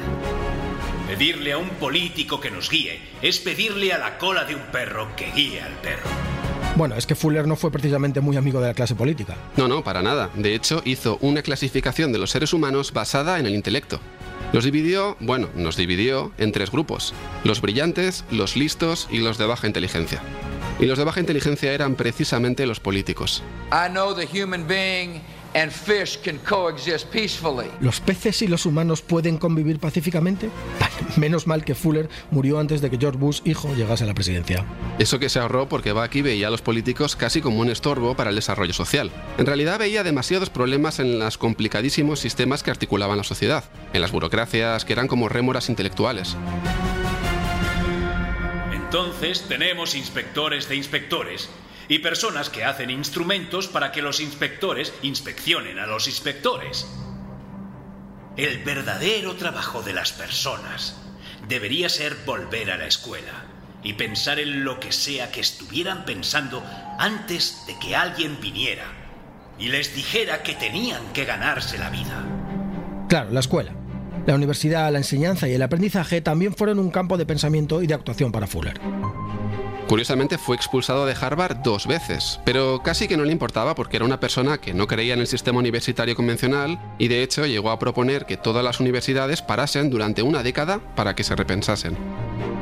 Pedirle 1.07 1.53
a 1.53 1.57
un 1.57 1.69
político 1.69 2.39
que 2.39 2.51
nos 2.51 2.69
guíe 2.69 2.99
es 3.23 3.39
pedirle 3.39 3.91
a 3.91 3.97
la 3.97 4.19
cola 4.19 4.45
de 4.45 4.53
un 4.53 4.61
perro 4.71 5.15
que 5.15 5.31
guíe 5.31 5.59
al 5.59 5.73
perro. 5.81 6.07
Bueno, 6.75 6.93
es 6.95 7.07
que 7.07 7.15
Fuller 7.15 7.47
no 7.47 7.55
fue 7.55 7.71
precisamente 7.71 8.21
muy 8.21 8.37
amigo 8.37 8.61
de 8.61 8.67
la 8.67 8.73
clase 8.75 8.93
política. 8.93 9.37
No, 9.57 9.67
no, 9.67 9.83
para 9.83 10.03
nada. 10.03 10.29
De 10.35 10.53
hecho, 10.53 10.83
hizo 10.85 11.17
una 11.21 11.41
clasificación 11.41 12.11
de 12.11 12.19
los 12.19 12.29
seres 12.29 12.53
humanos 12.53 12.93
basada 12.93 13.39
en 13.39 13.47
el 13.47 13.55
intelecto. 13.55 13.99
Los 14.55 14.63
dividió, 14.63 15.17
bueno, 15.19 15.49
nos 15.53 15.75
dividió 15.75 16.31
en 16.37 16.53
tres 16.53 16.71
grupos. 16.71 17.13
Los 17.43 17.59
brillantes, 17.59 18.23
los 18.31 18.55
listos 18.55 19.09
y 19.11 19.17
los 19.17 19.37
de 19.37 19.45
baja 19.45 19.67
inteligencia. 19.67 20.21
Y 20.79 20.85
los 20.85 20.97
de 20.97 21.03
baja 21.03 21.19
inteligencia 21.19 21.73
eran 21.73 21.95
precisamente 21.95 22.65
los 22.65 22.79
políticos. 22.79 23.43
I 23.69 23.89
know 23.91 24.15
the 24.15 24.25
human 24.25 24.65
being 24.65 25.19
and 25.55 25.71
fish 25.71 26.19
can 26.21 26.37
coexist 26.39 27.09
peacefully. 27.09 27.67
¿Los 27.79 28.01
peces 28.01 28.41
y 28.41 28.47
los 28.47 28.65
humanos 28.65 29.01
pueden 29.01 29.37
convivir 29.37 29.79
pacíficamente? 29.79 30.49
Vale, 30.79 30.93
Menos 31.15 31.47
mal 31.47 31.63
que 31.63 31.75
Fuller 31.75 32.09
murió 32.29 32.59
antes 32.59 32.81
de 32.81 32.89
que 32.89 32.97
George 32.97 33.17
Bush, 33.17 33.41
hijo, 33.45 33.73
llegase 33.73 34.03
a 34.03 34.07
la 34.07 34.13
presidencia. 34.13 34.65
Eso 34.99 35.17
que 35.17 35.29
se 35.29 35.39
ahorró 35.39 35.67
porque 35.67 35.93
Bucky 35.93 36.21
veía 36.21 36.47
a 36.47 36.51
los 36.51 36.61
políticos 36.61 37.15
casi 37.15 37.41
como 37.41 37.61
un 37.61 37.69
estorbo 37.69 38.15
para 38.15 38.29
el 38.29 38.35
desarrollo 38.35 38.73
social. 38.73 39.11
En 39.37 39.45
realidad 39.45 39.79
veía 39.79 40.03
demasiados 40.03 40.49
problemas 40.49 40.99
en 40.99 41.19
los 41.19 41.37
complicadísimos 41.37 42.19
sistemas 42.19 42.61
que 42.61 42.71
articulaban 42.71 43.17
la 43.17 43.23
sociedad, 43.23 43.63
en 43.93 44.01
las 44.01 44.11
burocracias 44.11 44.83
que 44.83 44.93
eran 44.93 45.07
como 45.07 45.29
rémoras 45.29 45.69
intelectuales. 45.69 46.35
Entonces 48.73 49.45
tenemos 49.47 49.95
inspectores 49.95 50.69
de 50.69 50.75
inspectores 50.75 51.49
y 51.87 51.99
personas 51.99 52.49
que 52.49 52.63
hacen 52.63 52.89
instrumentos 52.89 53.67
para 53.67 53.91
que 53.91 54.01
los 54.01 54.19
inspectores 54.19 54.93
inspeccionen 55.01 55.79
a 55.79 55.85
los 55.85 56.07
inspectores. 56.07 56.87
El 58.37 58.63
verdadero 58.63 59.35
trabajo 59.35 59.81
de 59.81 59.93
las 59.93 60.11
personas 60.11 60.97
debería 61.47 61.89
ser 61.89 62.15
volver 62.25 62.71
a 62.71 62.77
la 62.77 62.87
escuela 62.87 63.45
y 63.83 63.93
pensar 63.93 64.39
en 64.39 64.65
lo 64.65 64.79
que 64.79 64.91
sea 64.91 65.31
que 65.31 65.41
estuvieran 65.41 66.05
pensando 66.05 66.63
antes 66.97 67.63
de 67.67 67.77
que 67.77 67.95
alguien 67.95 68.39
viniera 68.41 68.85
y 69.59 69.69
les 69.69 69.95
dijera 69.95 70.43
que 70.43 70.53
tenían 70.55 71.13
que 71.13 71.23
ganarse 71.23 71.77
la 71.77 71.89
vida. 71.89 72.25
Claro, 73.07 73.31
la 73.31 73.39
escuela. 73.39 73.73
La 74.25 74.33
universidad, 74.33 74.91
la 74.91 74.97
enseñanza 74.97 75.47
y 75.47 75.53
el 75.53 75.61
aprendizaje 75.61 76.19
también 76.19 76.55
fueron 76.55 76.79
un 76.79 76.89
campo 76.89 77.15
de 77.15 77.27
pensamiento 77.27 77.83
y 77.83 77.87
de 77.87 77.93
actuación 77.93 78.31
para 78.31 78.47
Fuller. 78.47 78.79
Curiosamente 79.87 80.39
fue 80.39 80.55
expulsado 80.55 81.05
de 81.05 81.15
Harvard 81.19 81.57
dos 81.57 81.85
veces, 81.85 82.39
pero 82.43 82.81
casi 82.83 83.07
que 83.07 83.17
no 83.17 83.23
le 83.23 83.31
importaba 83.31 83.75
porque 83.75 83.97
era 83.97 84.05
una 84.05 84.19
persona 84.19 84.57
que 84.57 84.73
no 84.73 84.87
creía 84.87 85.13
en 85.13 85.19
el 85.19 85.27
sistema 85.27 85.59
universitario 85.59 86.15
convencional 86.15 86.79
y 86.97 87.07
de 87.07 87.21
hecho 87.21 87.45
llegó 87.45 87.69
a 87.69 87.77
proponer 87.77 88.25
que 88.25 88.35
todas 88.35 88.63
las 88.63 88.79
universidades 88.79 89.43
parasen 89.43 89.91
durante 89.91 90.23
una 90.23 90.41
década 90.41 90.79
para 90.95 91.13
que 91.13 91.23
se 91.23 91.35
repensasen, 91.35 91.95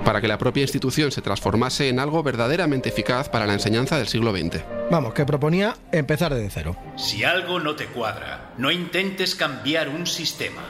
para 0.04 0.20
que 0.20 0.28
la 0.28 0.38
propia 0.38 0.64
institución 0.64 1.14
se 1.14 1.22
transformase 1.22 1.88
en 1.88 2.00
algo 2.00 2.24
verdaderamente 2.24 2.90
eficaz 2.90 3.30
para 3.30 3.48
la 3.48 3.54
enseñanza 3.54 3.98
del 3.98 4.10
siglo 4.10 4.36
XX. 4.36 4.62
Vamos, 4.92 5.14
que 5.14 5.26
proponía 5.26 5.78
empezar 5.94 6.34
desde 6.34 6.50
cero. 6.50 6.76
Si 6.98 7.24
algo 7.24 7.58
no 7.62 7.78
te 7.78 7.86
cuadra, 7.86 8.52
no 8.58 8.70
intentes 8.70 9.36
cambiar 9.36 9.88
un 9.88 10.08
sistema. 10.08 10.64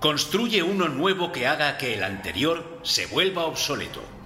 Construye 0.00 0.64
uno 0.64 0.88
nuevo 0.88 1.30
que 1.30 1.46
haga 1.46 1.78
que 1.78 1.94
el 1.94 2.02
anterior 2.02 2.80
se 2.82 3.06
vuelva 3.06 3.44
obsoleto. 3.44 4.17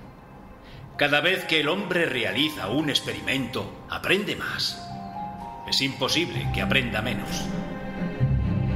Cada 0.96 1.20
vez 1.20 1.44
que 1.44 1.60
el 1.60 1.68
hombre 1.68 2.06
realiza 2.06 2.68
un 2.68 2.90
experimento, 2.90 3.86
aprende 3.88 4.36
más. 4.36 4.78
Es 5.68 5.80
imposible 5.80 6.46
que 6.52 6.60
aprenda 6.60 7.00
menos. 7.00 7.28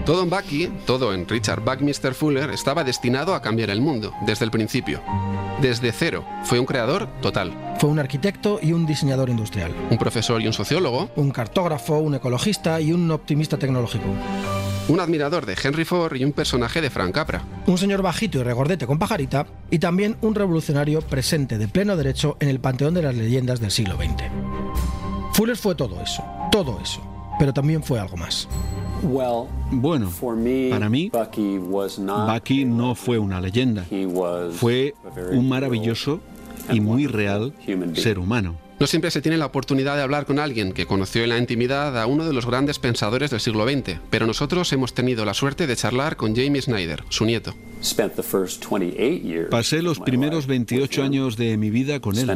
Todo 0.06 0.22
en 0.22 0.30
Bucky, 0.30 0.72
todo 0.86 1.12
en 1.12 1.28
Richard 1.28 1.60
Buckminster 1.60 2.14
Fuller, 2.14 2.50
estaba 2.50 2.84
destinado 2.84 3.34
a 3.34 3.42
cambiar 3.42 3.70
el 3.70 3.80
mundo, 3.80 4.12
desde 4.24 4.44
el 4.44 4.50
principio. 4.50 5.02
Desde 5.60 5.92
cero, 5.92 6.24
fue 6.44 6.58
un 6.58 6.66
creador 6.66 7.08
total. 7.20 7.52
Fue 7.78 7.90
un 7.90 7.98
arquitecto 7.98 8.60
y 8.62 8.72
un 8.72 8.86
diseñador 8.86 9.28
industrial. 9.28 9.74
Un 9.90 9.98
profesor 9.98 10.40
y 10.40 10.46
un 10.46 10.52
sociólogo. 10.52 11.10
Un 11.16 11.30
cartógrafo, 11.30 11.98
un 11.98 12.14
ecologista 12.14 12.80
y 12.80 12.92
un 12.92 13.10
optimista 13.10 13.58
tecnológico. 13.58 14.06
Un 14.88 15.00
admirador 15.00 15.46
de 15.46 15.56
Henry 15.60 15.84
Ford 15.84 16.14
y 16.14 16.24
un 16.24 16.30
personaje 16.30 16.80
de 16.80 16.90
Frank 16.90 17.12
Capra. 17.12 17.42
Un 17.66 17.76
señor 17.76 18.02
bajito 18.02 18.38
y 18.38 18.44
regordete 18.44 18.86
con 18.86 19.00
pajarita. 19.00 19.46
Y 19.68 19.80
también 19.80 20.16
un 20.20 20.36
revolucionario 20.36 21.00
presente 21.00 21.58
de 21.58 21.66
pleno 21.66 21.96
derecho 21.96 22.36
en 22.38 22.48
el 22.48 22.60
panteón 22.60 22.94
de 22.94 23.02
las 23.02 23.16
leyendas 23.16 23.58
del 23.58 23.72
siglo 23.72 23.96
XX. 23.96 24.24
Fuller 25.32 25.56
fue 25.56 25.74
todo 25.74 26.00
eso, 26.00 26.24
todo 26.52 26.78
eso. 26.80 27.00
Pero 27.38 27.52
también 27.52 27.82
fue 27.82 27.98
algo 27.98 28.16
más. 28.16 28.48
Bueno, 29.02 30.10
para 30.70 30.88
mí, 30.88 31.10
Bucky 31.12 32.64
no 32.64 32.94
fue 32.94 33.18
una 33.18 33.40
leyenda. 33.40 33.84
Fue 34.52 34.94
un 35.32 35.48
maravilloso 35.48 36.20
y 36.70 36.80
muy 36.80 37.06
real 37.06 37.52
ser 37.94 38.20
humano. 38.20 38.56
No 38.78 38.86
siempre 38.86 39.10
se 39.10 39.22
tiene 39.22 39.38
la 39.38 39.46
oportunidad 39.46 39.96
de 39.96 40.02
hablar 40.02 40.26
con 40.26 40.38
alguien 40.38 40.72
que 40.72 40.84
conoció 40.84 41.22
en 41.22 41.30
la 41.30 41.38
intimidad 41.38 41.98
a 41.98 42.06
uno 42.06 42.26
de 42.26 42.34
los 42.34 42.44
grandes 42.44 42.78
pensadores 42.78 43.30
del 43.30 43.40
siglo 43.40 43.66
XX, 43.66 43.98
pero 44.10 44.26
nosotros 44.26 44.70
hemos 44.74 44.92
tenido 44.92 45.24
la 45.24 45.32
suerte 45.32 45.66
de 45.66 45.74
charlar 45.76 46.16
con 46.16 46.36
Jamie 46.36 46.60
Snyder, 46.60 47.02
su 47.08 47.24
nieto. 47.24 47.54
Pasé 49.50 49.80
los 49.80 49.98
primeros 49.98 50.46
28 50.46 51.02
años 51.02 51.36
de 51.38 51.56
mi 51.56 51.70
vida 51.70 52.00
con 52.00 52.18
él. 52.18 52.26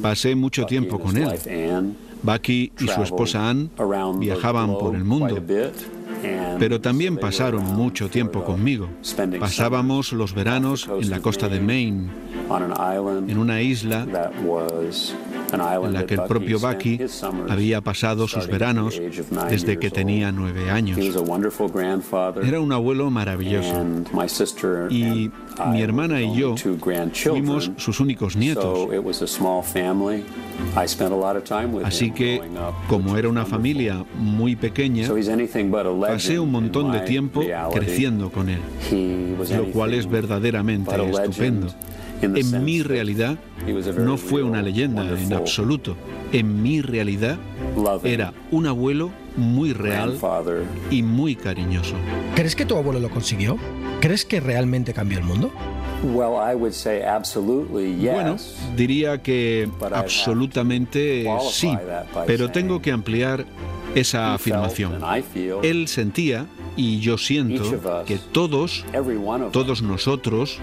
Pasé 0.00 0.34
mucho 0.34 0.64
tiempo 0.64 0.98
con 0.98 1.16
él. 1.18 1.28
Bucky 2.22 2.72
y 2.80 2.88
su 2.88 3.02
esposa 3.02 3.50
Ann 3.50 3.70
viajaban 4.18 4.78
por 4.78 4.94
el 4.94 5.04
mundo, 5.04 5.42
pero 6.58 6.80
también 6.80 7.16
pasaron 7.16 7.64
mucho 7.64 8.08
tiempo 8.08 8.44
conmigo. 8.44 8.88
Pasábamos 9.38 10.12
los 10.12 10.34
veranos 10.34 10.88
en 10.88 11.10
la 11.10 11.20
costa 11.20 11.48
de 11.48 11.60
Maine, 11.60 12.08
en 13.28 13.38
una 13.38 13.60
isla 13.62 14.06
en 15.52 15.92
la 15.92 16.06
que 16.06 16.14
el 16.14 16.22
propio 16.22 16.58
Bucky 16.58 17.00
había 17.48 17.80
pasado 17.80 18.26
sus 18.28 18.46
veranos 18.46 19.00
desde 19.48 19.78
que 19.78 19.90
tenía 19.90 20.32
nueve 20.32 20.70
años. 20.70 20.98
Era 20.98 22.60
un 22.60 22.72
abuelo 22.72 23.10
maravilloso 23.10 23.84
y 24.90 25.30
mi 25.70 25.82
hermana 25.82 26.20
y 26.22 26.34
yo 26.36 26.54
fuimos 27.14 27.70
sus 27.76 28.00
únicos 28.00 28.36
nietos. 28.36 28.88
Así 31.84 32.10
que, 32.10 32.40
como 32.88 33.16
era 33.16 33.28
una 33.28 33.44
familia 33.44 34.04
muy 34.18 34.56
pequeña, 34.56 35.06
pasé 36.14 36.38
un 36.38 36.52
montón 36.52 36.92
de 36.92 37.00
tiempo 37.00 37.42
creciendo 37.72 38.30
con 38.30 38.48
él, 38.48 38.60
lo 39.50 39.64
cual 39.72 39.94
es 39.94 40.08
verdaderamente 40.08 40.94
estupendo. 40.94 41.68
En 42.22 42.64
mi 42.64 42.82
realidad 42.82 43.36
no 43.98 44.16
fue 44.16 44.42
una 44.42 44.62
leyenda 44.62 45.02
en 45.18 45.32
absoluto. 45.32 45.96
En 46.32 46.62
mi 46.62 46.80
realidad 46.80 47.36
era 48.02 48.32
un 48.50 48.66
abuelo 48.66 49.10
muy 49.36 49.72
real 49.72 50.16
y 50.90 51.02
muy 51.02 51.34
cariñoso. 51.34 51.94
¿Crees 52.34 52.54
que 52.56 52.64
tu 52.64 52.76
abuelo 52.76 53.00
lo 53.00 53.10
consiguió? 53.10 53.58
¿Crees 54.00 54.24
que 54.24 54.40
realmente 54.40 54.92
cambió 54.92 55.18
el 55.18 55.24
mundo? 55.24 55.50
Bueno, 58.12 58.36
diría 58.76 59.22
que 59.22 59.68
absolutamente 59.92 61.26
sí, 61.50 61.76
pero 62.26 62.50
tengo 62.50 62.80
que 62.82 62.92
ampliar 62.92 63.46
esa 63.94 64.34
afirmación. 64.34 64.98
Él 65.62 65.88
sentía 65.88 66.46
y 66.76 67.00
yo 67.00 67.18
siento 67.18 68.04
que 68.06 68.18
todos, 68.32 68.84
todos 69.52 69.82
nosotros, 69.82 70.58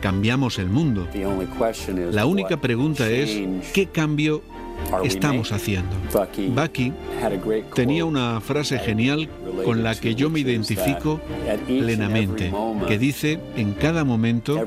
cambiamos 0.00 0.58
el 0.58 0.68
mundo. 0.68 1.08
La 2.12 2.26
única 2.26 2.60
pregunta 2.60 3.10
es, 3.10 3.40
¿qué 3.72 3.86
cambio 3.86 4.42
estamos 5.04 5.52
haciendo? 5.52 5.96
Bucky 6.48 6.92
tenía 7.74 8.04
una 8.04 8.40
frase 8.40 8.78
genial 8.78 9.28
con 9.64 9.82
la 9.82 9.94
que 9.94 10.14
yo 10.14 10.30
me 10.30 10.40
identifico 10.40 11.20
plenamente, 11.66 12.52
que 12.86 12.98
dice, 12.98 13.40
en 13.56 13.72
cada 13.74 14.04
momento, 14.04 14.58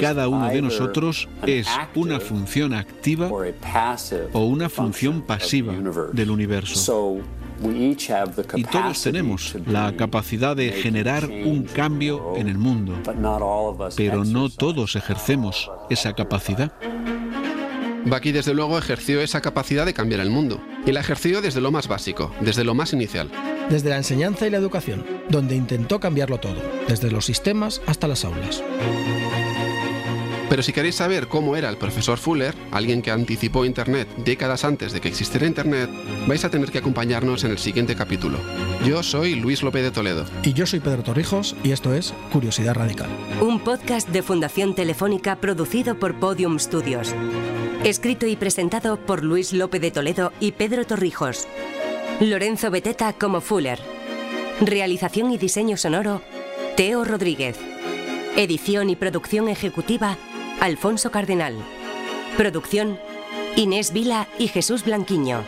cada 0.00 0.28
uno 0.28 0.48
de 0.48 0.62
nosotros 0.62 1.28
es 1.46 1.68
una 1.94 2.20
función 2.20 2.74
activa 2.74 3.30
o 4.32 4.44
una 4.44 4.68
función 4.68 5.22
pasiva 5.22 5.74
del 6.12 6.30
universo. 6.30 7.24
Y 8.54 8.62
todos 8.64 9.02
tenemos 9.02 9.56
la 9.66 9.96
capacidad 9.96 10.54
de 10.54 10.70
generar 10.72 11.28
un 11.28 11.64
cambio 11.64 12.36
en 12.36 12.48
el 12.48 12.58
mundo, 12.58 12.94
pero 13.96 14.24
no 14.24 14.48
todos 14.48 14.94
ejercemos 14.94 15.70
esa 15.90 16.12
capacidad. 16.12 16.72
Bucky 18.10 18.32
desde 18.32 18.54
luego 18.54 18.78
ejerció 18.78 19.20
esa 19.20 19.40
capacidad 19.40 19.84
de 19.84 19.94
cambiar 19.94 20.20
el 20.20 20.30
mundo, 20.30 20.60
y 20.86 20.92
la 20.92 21.00
ejerció 21.00 21.40
desde 21.42 21.60
lo 21.60 21.70
más 21.70 21.88
básico, 21.88 22.32
desde 22.40 22.64
lo 22.64 22.74
más 22.74 22.92
inicial. 22.92 23.30
Desde 23.70 23.90
la 23.90 23.96
enseñanza 23.96 24.46
y 24.46 24.50
la 24.50 24.58
educación, 24.58 25.04
donde 25.28 25.56
intentó 25.56 26.00
cambiarlo 26.00 26.38
todo, 26.38 26.62
desde 26.86 27.10
los 27.10 27.26
sistemas 27.26 27.82
hasta 27.86 28.08
las 28.08 28.24
aulas. 28.24 28.62
Pero 30.48 30.62
si 30.62 30.72
queréis 30.72 30.94
saber 30.94 31.28
cómo 31.28 31.56
era 31.56 31.68
el 31.68 31.76
profesor 31.76 32.16
Fuller, 32.16 32.54
alguien 32.70 33.02
que 33.02 33.10
anticipó 33.10 33.66
Internet 33.66 34.08
décadas 34.16 34.64
antes 34.64 34.92
de 34.92 35.00
que 35.00 35.08
existiera 35.08 35.46
Internet, 35.46 35.90
vais 36.26 36.42
a 36.44 36.50
tener 36.50 36.70
que 36.70 36.78
acompañarnos 36.78 37.44
en 37.44 37.50
el 37.50 37.58
siguiente 37.58 37.94
capítulo. 37.94 38.38
Yo 38.86 39.02
soy 39.02 39.34
Luis 39.34 39.62
López 39.62 39.82
de 39.82 39.90
Toledo. 39.90 40.24
Y 40.42 40.54
yo 40.54 40.66
soy 40.66 40.80
Pedro 40.80 41.02
Torrijos 41.02 41.54
y 41.62 41.72
esto 41.72 41.92
es 41.92 42.14
Curiosidad 42.32 42.74
Radical. 42.74 43.10
Un 43.42 43.60
podcast 43.60 44.08
de 44.08 44.22
Fundación 44.22 44.74
Telefónica 44.74 45.36
producido 45.36 45.98
por 45.98 46.18
Podium 46.18 46.58
Studios. 46.58 47.14
Escrito 47.88 48.26
y 48.26 48.36
presentado 48.36 48.98
por 48.98 49.24
Luis 49.24 49.54
López 49.54 49.80
de 49.80 49.90
Toledo 49.90 50.30
y 50.40 50.52
Pedro 50.52 50.84
Torrijos. 50.84 51.48
Lorenzo 52.20 52.70
Beteta 52.70 53.14
como 53.14 53.40
Fuller. 53.40 53.80
Realización 54.60 55.30
y 55.30 55.38
diseño 55.38 55.78
sonoro, 55.78 56.20
Teo 56.76 57.06
Rodríguez. 57.06 57.56
Edición 58.36 58.90
y 58.90 58.96
producción 58.96 59.48
ejecutiva, 59.48 60.18
Alfonso 60.60 61.10
Cardenal. 61.10 61.56
Producción, 62.36 62.98
Inés 63.56 63.94
Vila 63.94 64.28
y 64.38 64.48
Jesús 64.48 64.84
Blanquiño. 64.84 65.42